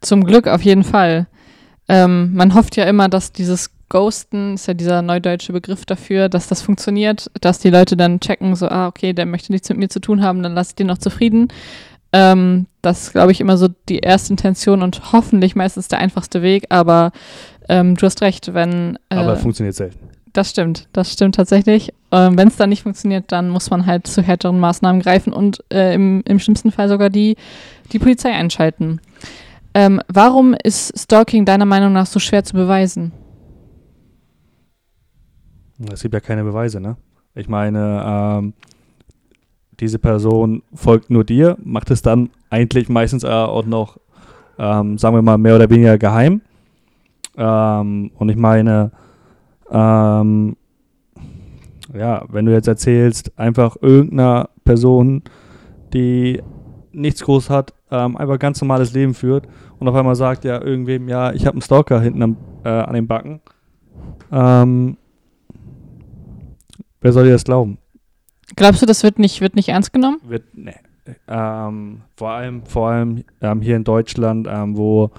Zum 0.00 0.24
Glück 0.24 0.48
auf 0.48 0.62
jeden 0.62 0.84
Fall. 0.84 1.26
Ähm, 1.88 2.32
man 2.34 2.54
hofft 2.54 2.76
ja 2.76 2.84
immer, 2.84 3.08
dass 3.08 3.32
dieses 3.32 3.70
Ghosten, 3.88 4.54
ist 4.54 4.66
ja 4.66 4.72
dieser 4.72 5.02
neudeutsche 5.02 5.52
Begriff 5.52 5.84
dafür, 5.84 6.30
dass 6.30 6.48
das 6.48 6.62
funktioniert, 6.62 7.30
dass 7.40 7.58
die 7.58 7.70
Leute 7.70 7.96
dann 7.96 8.20
checken, 8.20 8.54
so, 8.56 8.66
ah, 8.68 8.86
okay, 8.86 9.12
der 9.12 9.26
möchte 9.26 9.52
nichts 9.52 9.68
mit 9.68 9.78
mir 9.78 9.88
zu 9.88 10.00
tun 10.00 10.22
haben, 10.22 10.42
dann 10.42 10.54
lasse 10.54 10.70
ich 10.70 10.76
den 10.76 10.86
noch 10.86 10.98
zufrieden. 10.98 11.48
Ähm, 12.14 12.66
das 12.80 13.02
ist, 13.02 13.12
glaube 13.12 13.32
ich, 13.32 13.40
immer 13.40 13.58
so 13.58 13.68
die 13.88 13.98
erste 13.98 14.32
Intention 14.32 14.82
und 14.82 15.12
hoffentlich 15.12 15.54
meistens 15.54 15.88
der 15.88 15.98
einfachste 15.98 16.40
Weg, 16.40 16.66
aber 16.70 17.12
ähm, 17.68 17.94
du 17.94 18.06
hast 18.06 18.22
recht, 18.22 18.54
wenn. 18.54 18.98
Äh, 19.10 19.16
aber 19.16 19.36
funktioniert 19.36 19.74
selten. 19.74 19.98
Das 20.32 20.50
stimmt, 20.50 20.88
das 20.92 21.12
stimmt 21.12 21.34
tatsächlich. 21.34 21.92
Ähm, 22.10 22.38
wenn 22.38 22.48
es 22.48 22.56
dann 22.56 22.70
nicht 22.70 22.84
funktioniert, 22.84 23.30
dann 23.32 23.50
muss 23.50 23.70
man 23.70 23.84
halt 23.84 24.06
zu 24.06 24.22
härteren 24.22 24.58
Maßnahmen 24.58 25.02
greifen 25.02 25.32
und 25.32 25.62
äh, 25.70 25.94
im, 25.94 26.22
im 26.26 26.38
schlimmsten 26.38 26.70
Fall 26.70 26.88
sogar 26.88 27.10
die, 27.10 27.36
die 27.92 27.98
Polizei 27.98 28.32
einschalten. 28.32 29.00
Ähm, 29.74 30.00
warum 30.08 30.54
ist 30.54 30.98
Stalking 30.98 31.44
deiner 31.44 31.66
Meinung 31.66 31.92
nach 31.92 32.06
so 32.06 32.18
schwer 32.18 32.44
zu 32.44 32.54
beweisen? 32.54 33.12
Es 35.92 36.02
gibt 36.02 36.14
ja 36.14 36.20
keine 36.20 36.44
Beweise, 36.44 36.80
ne? 36.80 36.96
Ich 37.34 37.48
meine, 37.48 38.02
ähm, 38.06 38.54
diese 39.80 39.98
Person 39.98 40.62
folgt 40.74 41.10
nur 41.10 41.24
dir, 41.24 41.56
macht 41.62 41.90
es 41.90 42.02
dann 42.02 42.30
eigentlich 42.50 42.88
meistens 42.88 43.24
auch 43.24 43.64
noch, 43.64 43.98
ähm, 44.58 44.96
sagen 44.96 45.16
wir 45.16 45.22
mal, 45.22 45.38
mehr 45.38 45.56
oder 45.56 45.68
weniger 45.68 45.98
geheim. 45.98 46.42
Ähm, 47.36 48.10
und 48.14 48.28
ich 48.28 48.36
meine, 48.36 48.92
ähm, 49.72 50.56
ja, 51.94 52.24
wenn 52.28 52.46
du 52.46 52.52
jetzt 52.52 52.68
erzählst, 52.68 53.36
einfach 53.38 53.76
irgendeiner 53.80 54.50
Person, 54.64 55.22
die 55.92 56.42
nichts 56.92 57.22
groß 57.22 57.50
hat, 57.50 57.74
ähm, 57.90 58.16
einfach 58.16 58.38
ganz 58.38 58.60
normales 58.60 58.92
Leben 58.92 59.14
führt 59.14 59.46
und 59.78 59.88
auf 59.88 59.94
einmal 59.94 60.14
sagt 60.14 60.44
ja 60.44 60.60
irgendwem, 60.60 61.08
ja, 61.08 61.32
ich 61.32 61.46
habe 61.46 61.54
einen 61.54 61.62
Stalker 61.62 62.00
hinten 62.00 62.22
am, 62.22 62.36
äh, 62.64 62.68
an 62.68 62.94
den 62.94 63.06
Backen. 63.06 63.40
Ähm, 64.30 64.96
wer 67.00 67.12
soll 67.12 67.24
dir 67.24 67.32
das 67.32 67.44
glauben? 67.44 67.78
Glaubst 68.56 68.82
du, 68.82 68.86
das 68.86 69.02
wird 69.02 69.18
nicht, 69.18 69.40
wird 69.40 69.56
nicht 69.56 69.70
ernst 69.70 69.92
genommen? 69.92 70.18
Wird, 70.24 70.44
nee. 70.54 70.74
Ähm, 71.26 72.02
vor 72.16 72.30
allem, 72.30 72.64
vor 72.64 72.90
allem 72.90 73.24
ähm, 73.40 73.60
hier 73.60 73.76
in 73.76 73.84
Deutschland, 73.84 74.46
ähm, 74.48 74.76
wo 74.76 75.10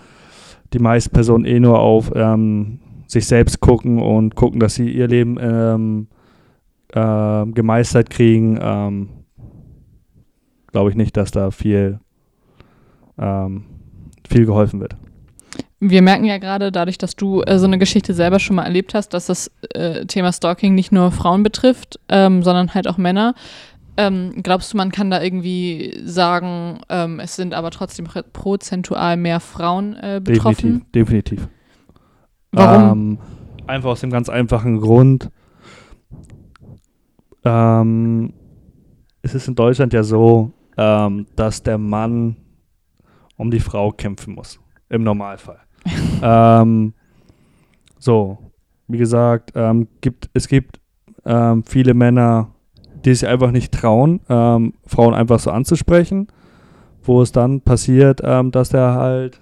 die 0.71 0.79
meisten 0.79 1.11
Personen 1.11 1.45
eh 1.45 1.59
nur 1.59 1.79
auf 1.79 2.11
ähm, 2.15 2.79
sich 3.13 3.28
selbst 3.28 3.60
gucken 3.60 3.99
und 3.99 4.36
gucken, 4.36 4.60
dass 4.60 4.76
sie 4.76 4.89
ihr 4.89 5.08
Leben 5.08 5.38
ähm, 5.39 6.08
äh, 6.93 7.45
gemeistert 7.52 8.10
kriegen, 8.10 8.60
ähm, 8.62 9.10
glaube 10.71 10.89
ich 10.89 10.95
nicht, 10.95 11.15
dass 11.17 11.32
da 11.32 11.52
viel, 11.52 11.99
viel 13.15 14.45
geholfen 14.47 14.80
wird 14.80 14.95
wir 15.89 16.02
merken 16.02 16.26
ja 16.26 16.38
gerade 16.38 16.71
dadurch, 16.71 16.97
dass 16.97 17.15
du 17.15 17.41
äh, 17.41 17.60
so 17.60 17.65
eine 17.65 17.78
Geschichte 17.78 18.13
selber 18.13 18.39
schon 18.39 18.56
mal 18.56 18.63
erlebt 18.63 18.93
hast, 18.93 19.10
dass 19.13 19.28
das 19.28 19.52
äh, 19.73 20.06
Thema 20.06 20.32
Stalking 20.32 20.76
nicht 20.76 20.91
nur 20.91 21.12
Frauen 21.12 21.43
betrifft, 21.43 21.99
ähm, 22.10 22.43
sondern 22.43 22.73
halt 22.73 22.88
auch 22.88 22.97
Männer. 22.97 23.36
Ähm, 23.95 24.41
glaubst 24.41 24.73
du, 24.73 24.78
man 24.78 24.91
kann 24.91 25.12
da 25.12 25.21
irgendwie 25.21 26.02
sagen, 26.04 26.80
ähm, 26.89 27.19
es 27.19 27.36
sind 27.36 27.54
aber 27.54 27.69
trotzdem 27.69 28.08
prozentual 28.34 29.17
mehr 29.17 29.39
Frauen 29.39 29.95
äh, 29.95 30.21
betroffen? 30.23 30.86
Definitiv, 30.93 31.41
definitiv. 31.41 31.47
Warum? 32.53 32.91
Ähm, 32.91 33.17
einfach 33.67 33.89
aus 33.89 34.01
dem 34.01 34.11
ganz 34.11 34.29
einfachen 34.29 34.79
Grund. 34.79 35.29
Ähm, 37.43 38.33
es 39.21 39.35
ist 39.35 39.47
in 39.47 39.55
Deutschland 39.55 39.93
ja 39.93 40.03
so, 40.03 40.51
ähm, 40.77 41.25
dass 41.35 41.63
der 41.63 41.77
Mann 41.77 42.37
um 43.37 43.51
die 43.51 43.59
Frau 43.59 43.91
kämpfen 43.91 44.35
muss. 44.35 44.59
Im 44.89 45.03
Normalfall. 45.03 45.59
ähm, 46.21 46.93
so, 47.97 48.37
wie 48.87 48.97
gesagt, 48.97 49.51
ähm, 49.55 49.87
gibt, 50.01 50.29
es 50.33 50.47
gibt 50.47 50.79
ähm, 51.25 51.63
viele 51.63 51.93
Männer, 51.93 52.51
die 53.03 53.13
sich 53.13 53.27
einfach 53.27 53.51
nicht 53.51 53.73
trauen, 53.73 54.21
ähm, 54.29 54.73
Frauen 54.85 55.13
einfach 55.13 55.39
so 55.39 55.51
anzusprechen, 55.51 56.27
wo 57.01 57.21
es 57.21 57.31
dann 57.31 57.61
passiert, 57.61 58.21
ähm, 58.23 58.51
dass 58.51 58.69
der 58.69 58.93
halt 58.93 59.41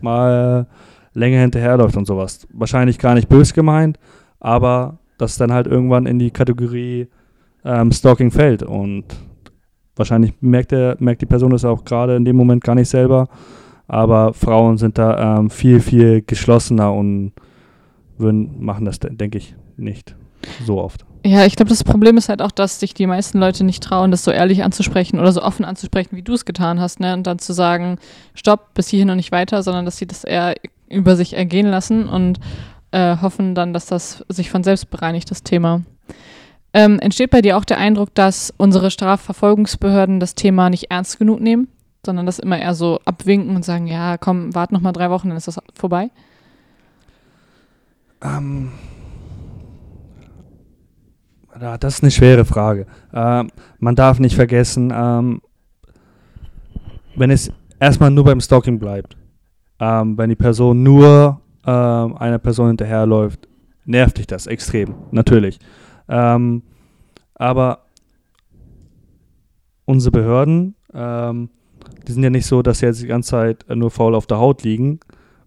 mal 0.00 0.66
länger 1.18 1.40
hinterherläuft 1.40 1.96
und 1.96 2.06
sowas. 2.06 2.46
Wahrscheinlich 2.52 2.98
gar 2.98 3.14
nicht 3.14 3.28
bös 3.28 3.52
gemeint, 3.52 3.98
aber 4.40 4.98
das 5.18 5.36
dann 5.36 5.52
halt 5.52 5.66
irgendwann 5.66 6.06
in 6.06 6.18
die 6.18 6.30
Kategorie 6.30 7.08
ähm, 7.64 7.92
Stalking 7.92 8.30
fällt 8.30 8.62
und 8.62 9.04
wahrscheinlich 9.96 10.32
merkt, 10.40 10.70
der, 10.70 10.96
merkt 11.00 11.22
die 11.22 11.26
Person 11.26 11.50
das 11.50 11.64
auch 11.64 11.84
gerade 11.84 12.16
in 12.16 12.24
dem 12.24 12.36
Moment 12.36 12.62
gar 12.62 12.76
nicht 12.76 12.88
selber 12.88 13.28
aber 13.88 14.34
Frauen 14.34 14.76
sind 14.76 14.98
da 14.98 15.38
ähm, 15.38 15.50
viel, 15.50 15.80
viel 15.80 16.22
geschlossener 16.22 16.92
und 16.92 17.32
würden, 18.18 18.62
machen 18.62 18.84
das, 18.84 19.00
denke 19.00 19.38
ich, 19.38 19.56
nicht 19.76 20.14
so 20.64 20.80
oft. 20.80 21.04
Ja, 21.24 21.44
ich 21.44 21.56
glaube, 21.56 21.68
das 21.68 21.84
Problem 21.84 22.16
ist 22.16 22.28
halt 22.28 22.40
auch, 22.42 22.50
dass 22.50 22.80
sich 22.80 22.94
die 22.94 23.06
meisten 23.06 23.38
Leute 23.38 23.64
nicht 23.64 23.82
trauen, 23.82 24.10
das 24.10 24.24
so 24.24 24.30
ehrlich 24.30 24.62
anzusprechen 24.62 25.18
oder 25.18 25.32
so 25.32 25.42
offen 25.42 25.64
anzusprechen, 25.64 26.16
wie 26.16 26.22
du 26.22 26.34
es 26.34 26.44
getan 26.44 26.80
hast, 26.80 27.00
ne? 27.00 27.12
Und 27.14 27.26
dann 27.26 27.38
zu 27.38 27.52
sagen, 27.52 27.98
stopp, 28.34 28.74
bis 28.74 28.88
hierhin 28.88 29.10
und 29.10 29.16
nicht 29.16 29.32
weiter, 29.32 29.62
sondern 29.62 29.84
dass 29.84 29.96
sie 29.96 30.06
das 30.06 30.24
eher 30.24 30.54
über 30.88 31.16
sich 31.16 31.34
ergehen 31.34 31.66
lassen 31.66 32.08
und 32.08 32.38
äh, 32.92 33.16
hoffen 33.20 33.54
dann, 33.54 33.72
dass 33.72 33.86
das 33.86 34.24
sich 34.28 34.50
von 34.50 34.62
selbst 34.62 34.90
bereinigt, 34.90 35.30
das 35.30 35.42
Thema. 35.42 35.82
Ähm, 36.72 36.98
entsteht 37.00 37.30
bei 37.30 37.42
dir 37.42 37.56
auch 37.56 37.64
der 37.64 37.78
Eindruck, 37.78 38.14
dass 38.14 38.52
unsere 38.56 38.90
Strafverfolgungsbehörden 38.90 40.20
das 40.20 40.34
Thema 40.34 40.70
nicht 40.70 40.90
ernst 40.90 41.18
genug 41.18 41.40
nehmen? 41.40 41.68
sondern 42.04 42.26
das 42.26 42.38
immer 42.38 42.58
eher 42.58 42.74
so 42.74 43.00
abwinken 43.04 43.54
und 43.54 43.64
sagen, 43.64 43.86
ja, 43.86 44.16
komm, 44.18 44.54
wart 44.54 44.72
noch 44.72 44.80
mal 44.80 44.92
drei 44.92 45.10
Wochen, 45.10 45.28
dann 45.28 45.36
ist 45.36 45.48
das 45.48 45.58
vorbei? 45.74 46.10
Ähm, 48.22 48.72
das 51.58 51.94
ist 51.94 52.02
eine 52.02 52.10
schwere 52.10 52.44
Frage. 52.44 52.86
Ähm, 53.12 53.50
man 53.78 53.94
darf 53.94 54.18
nicht 54.18 54.36
vergessen, 54.36 54.92
ähm, 54.94 55.40
wenn 57.16 57.30
es 57.30 57.50
erstmal 57.80 58.10
nur 58.10 58.24
beim 58.24 58.40
Stalking 58.40 58.78
bleibt, 58.78 59.16
ähm, 59.80 60.16
wenn 60.18 60.30
die 60.30 60.36
Person 60.36 60.82
nur 60.82 61.40
ähm, 61.66 62.16
einer 62.16 62.38
Person 62.38 62.68
hinterherläuft, 62.68 63.48
nervt 63.84 64.18
dich 64.18 64.26
das 64.26 64.46
extrem, 64.46 64.94
natürlich. 65.10 65.58
Ähm, 66.08 66.62
aber 67.34 67.80
unsere 69.84 70.12
Behörden, 70.12 70.74
ähm, 70.92 71.50
die 72.06 72.12
sind 72.12 72.22
ja 72.22 72.30
nicht 72.30 72.46
so, 72.46 72.62
dass 72.62 72.80
sie 72.80 72.86
jetzt 72.86 73.02
die 73.02 73.06
ganze 73.06 73.30
Zeit 73.30 73.64
nur 73.74 73.90
faul 73.90 74.14
auf 74.14 74.26
der 74.26 74.38
Haut 74.38 74.62
liegen 74.62 75.00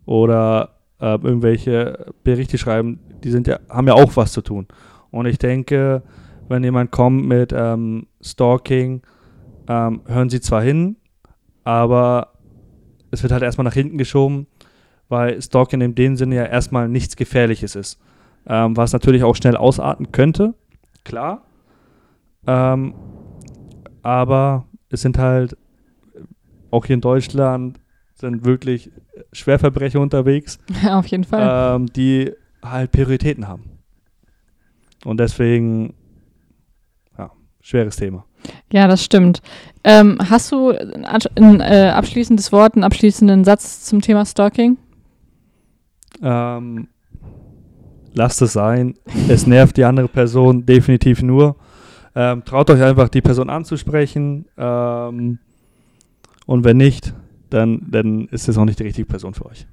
oder 0.05 0.75
äh, 0.99 1.15
irgendwelche 1.15 2.13
Berichte 2.23 2.57
schreiben, 2.57 2.99
die 3.23 3.31
sind 3.31 3.47
ja, 3.47 3.59
haben 3.69 3.87
ja 3.87 3.93
auch 3.93 4.15
was 4.15 4.31
zu 4.31 4.41
tun. 4.41 4.67
Und 5.11 5.25
ich 5.25 5.37
denke, 5.37 6.03
wenn 6.47 6.63
jemand 6.63 6.91
kommt 6.91 7.25
mit 7.25 7.53
ähm, 7.55 8.07
Stalking, 8.21 9.01
ähm, 9.67 10.01
hören 10.05 10.29
sie 10.29 10.41
zwar 10.41 10.61
hin, 10.61 10.97
aber 11.63 12.33
es 13.11 13.23
wird 13.23 13.31
halt 13.31 13.43
erstmal 13.43 13.65
nach 13.65 13.73
hinten 13.73 13.97
geschoben, 13.97 14.47
weil 15.09 15.41
Stalking 15.41 15.81
in 15.81 15.95
dem 15.95 16.15
Sinne 16.15 16.35
ja 16.35 16.45
erstmal 16.45 16.87
nichts 16.87 17.15
Gefährliches 17.15 17.75
ist. 17.75 17.99
Ähm, 18.47 18.75
was 18.75 18.93
natürlich 18.93 19.23
auch 19.23 19.35
schnell 19.35 19.55
ausarten 19.55 20.11
könnte, 20.11 20.55
klar. 21.03 21.43
Ähm, 22.47 22.95
aber 24.01 24.65
es 24.89 25.01
sind 25.01 25.17
halt 25.17 25.55
auch 26.71 26.85
hier 26.85 26.95
in 26.95 27.01
Deutschland 27.01 27.79
sind 28.15 28.45
wirklich 28.45 28.91
Schwerverbrecher 29.33 29.99
unterwegs. 29.99 30.57
Ja, 30.81 30.99
auf 30.99 31.07
jeden 31.07 31.25
Fall. 31.25 31.75
Ähm, 31.75 31.87
die 31.87 32.31
halt 32.63 32.91
Prioritäten 32.91 33.47
haben. 33.47 33.80
Und 35.05 35.19
deswegen, 35.19 35.93
ja, 37.17 37.31
schweres 37.61 37.95
Thema. 37.95 38.25
Ja, 38.71 38.87
das 38.87 39.03
stimmt. 39.03 39.41
Ähm, 39.83 40.17
hast 40.29 40.51
du 40.51 40.71
ein, 40.71 41.59
äh, 41.59 41.91
abschließendes 41.93 42.51
Wort, 42.51 42.75
einen 42.75 42.83
abschließenden 42.83 43.43
Satz 43.43 43.83
zum 43.85 44.01
Thema 44.01 44.25
Stalking? 44.25 44.77
Ähm, 46.21 46.87
lasst 48.13 48.41
es 48.41 48.53
sein. 48.53 48.95
Es 49.27 49.47
nervt 49.47 49.77
die 49.77 49.85
andere 49.85 50.07
Person 50.07 50.65
definitiv 50.65 51.21
nur. 51.21 51.55
Ähm, 52.13 52.43
traut 52.43 52.69
euch 52.69 52.81
einfach, 52.81 53.09
die 53.09 53.21
Person 53.21 53.49
anzusprechen. 53.49 54.45
Ähm, 54.57 55.39
und 56.45 56.63
wenn 56.63 56.77
nicht, 56.77 57.13
dann, 57.49 57.87
dann 57.89 58.27
ist 58.27 58.49
es 58.49 58.57
auch 58.57 58.65
nicht 58.65 58.79
die 58.79 58.83
richtige 58.83 59.07
Person 59.07 59.33
für 59.33 59.45
euch. 59.45 59.65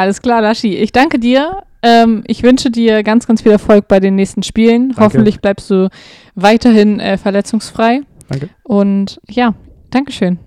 Alles 0.00 0.22
klar, 0.22 0.40
Laschi. 0.40 0.78
Ich 0.78 0.92
danke 0.92 1.18
dir. 1.18 1.62
Ähm, 1.82 2.24
ich 2.26 2.42
wünsche 2.42 2.70
dir 2.70 3.02
ganz, 3.02 3.26
ganz 3.26 3.42
viel 3.42 3.52
Erfolg 3.52 3.86
bei 3.86 4.00
den 4.00 4.14
nächsten 4.14 4.42
Spielen. 4.42 4.88
Danke. 4.88 5.02
Hoffentlich 5.02 5.40
bleibst 5.40 5.68
du 5.68 5.90
weiterhin 6.34 7.00
äh, 7.00 7.18
verletzungsfrei. 7.18 8.00
Danke. 8.30 8.48
Und 8.62 9.20
ja, 9.28 9.54
Dankeschön. 9.90 10.38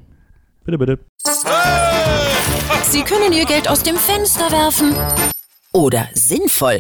Bitte, 0.66 0.80
bitte. 0.80 1.00
Sie 2.90 3.04
können 3.04 3.32
Ihr 3.32 3.46
Geld 3.46 3.70
aus 3.70 3.84
dem 3.84 3.96
Fenster 3.96 4.52
werfen. 4.52 4.96
Oder 5.72 6.08
sinnvoll 6.16 6.80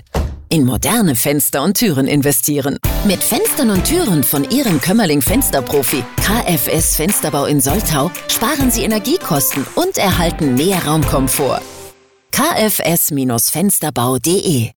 in 0.49 0.65
moderne 0.65 1.13
Fenster 1.13 1.61
und 1.61 1.77
Türen 1.77 2.07
investieren. 2.07 2.79
Mit 3.05 3.23
Fenstern 3.23 3.69
und 3.69 3.83
Türen 3.83 4.23
von 4.23 4.49
Ihrem 4.49 4.81
Kömmerling 4.81 5.21
Fensterprofi 5.21 6.03
KFS 6.17 6.95
Fensterbau 6.95 7.45
in 7.45 7.61
Soltau 7.61 8.09
sparen 8.27 8.71
Sie 8.71 8.83
Energiekosten 8.83 9.63
und 9.75 9.99
erhalten 9.99 10.55
mehr 10.55 10.83
Raumkomfort. 10.85 11.61
kfs-fensterbau.de 12.33 14.71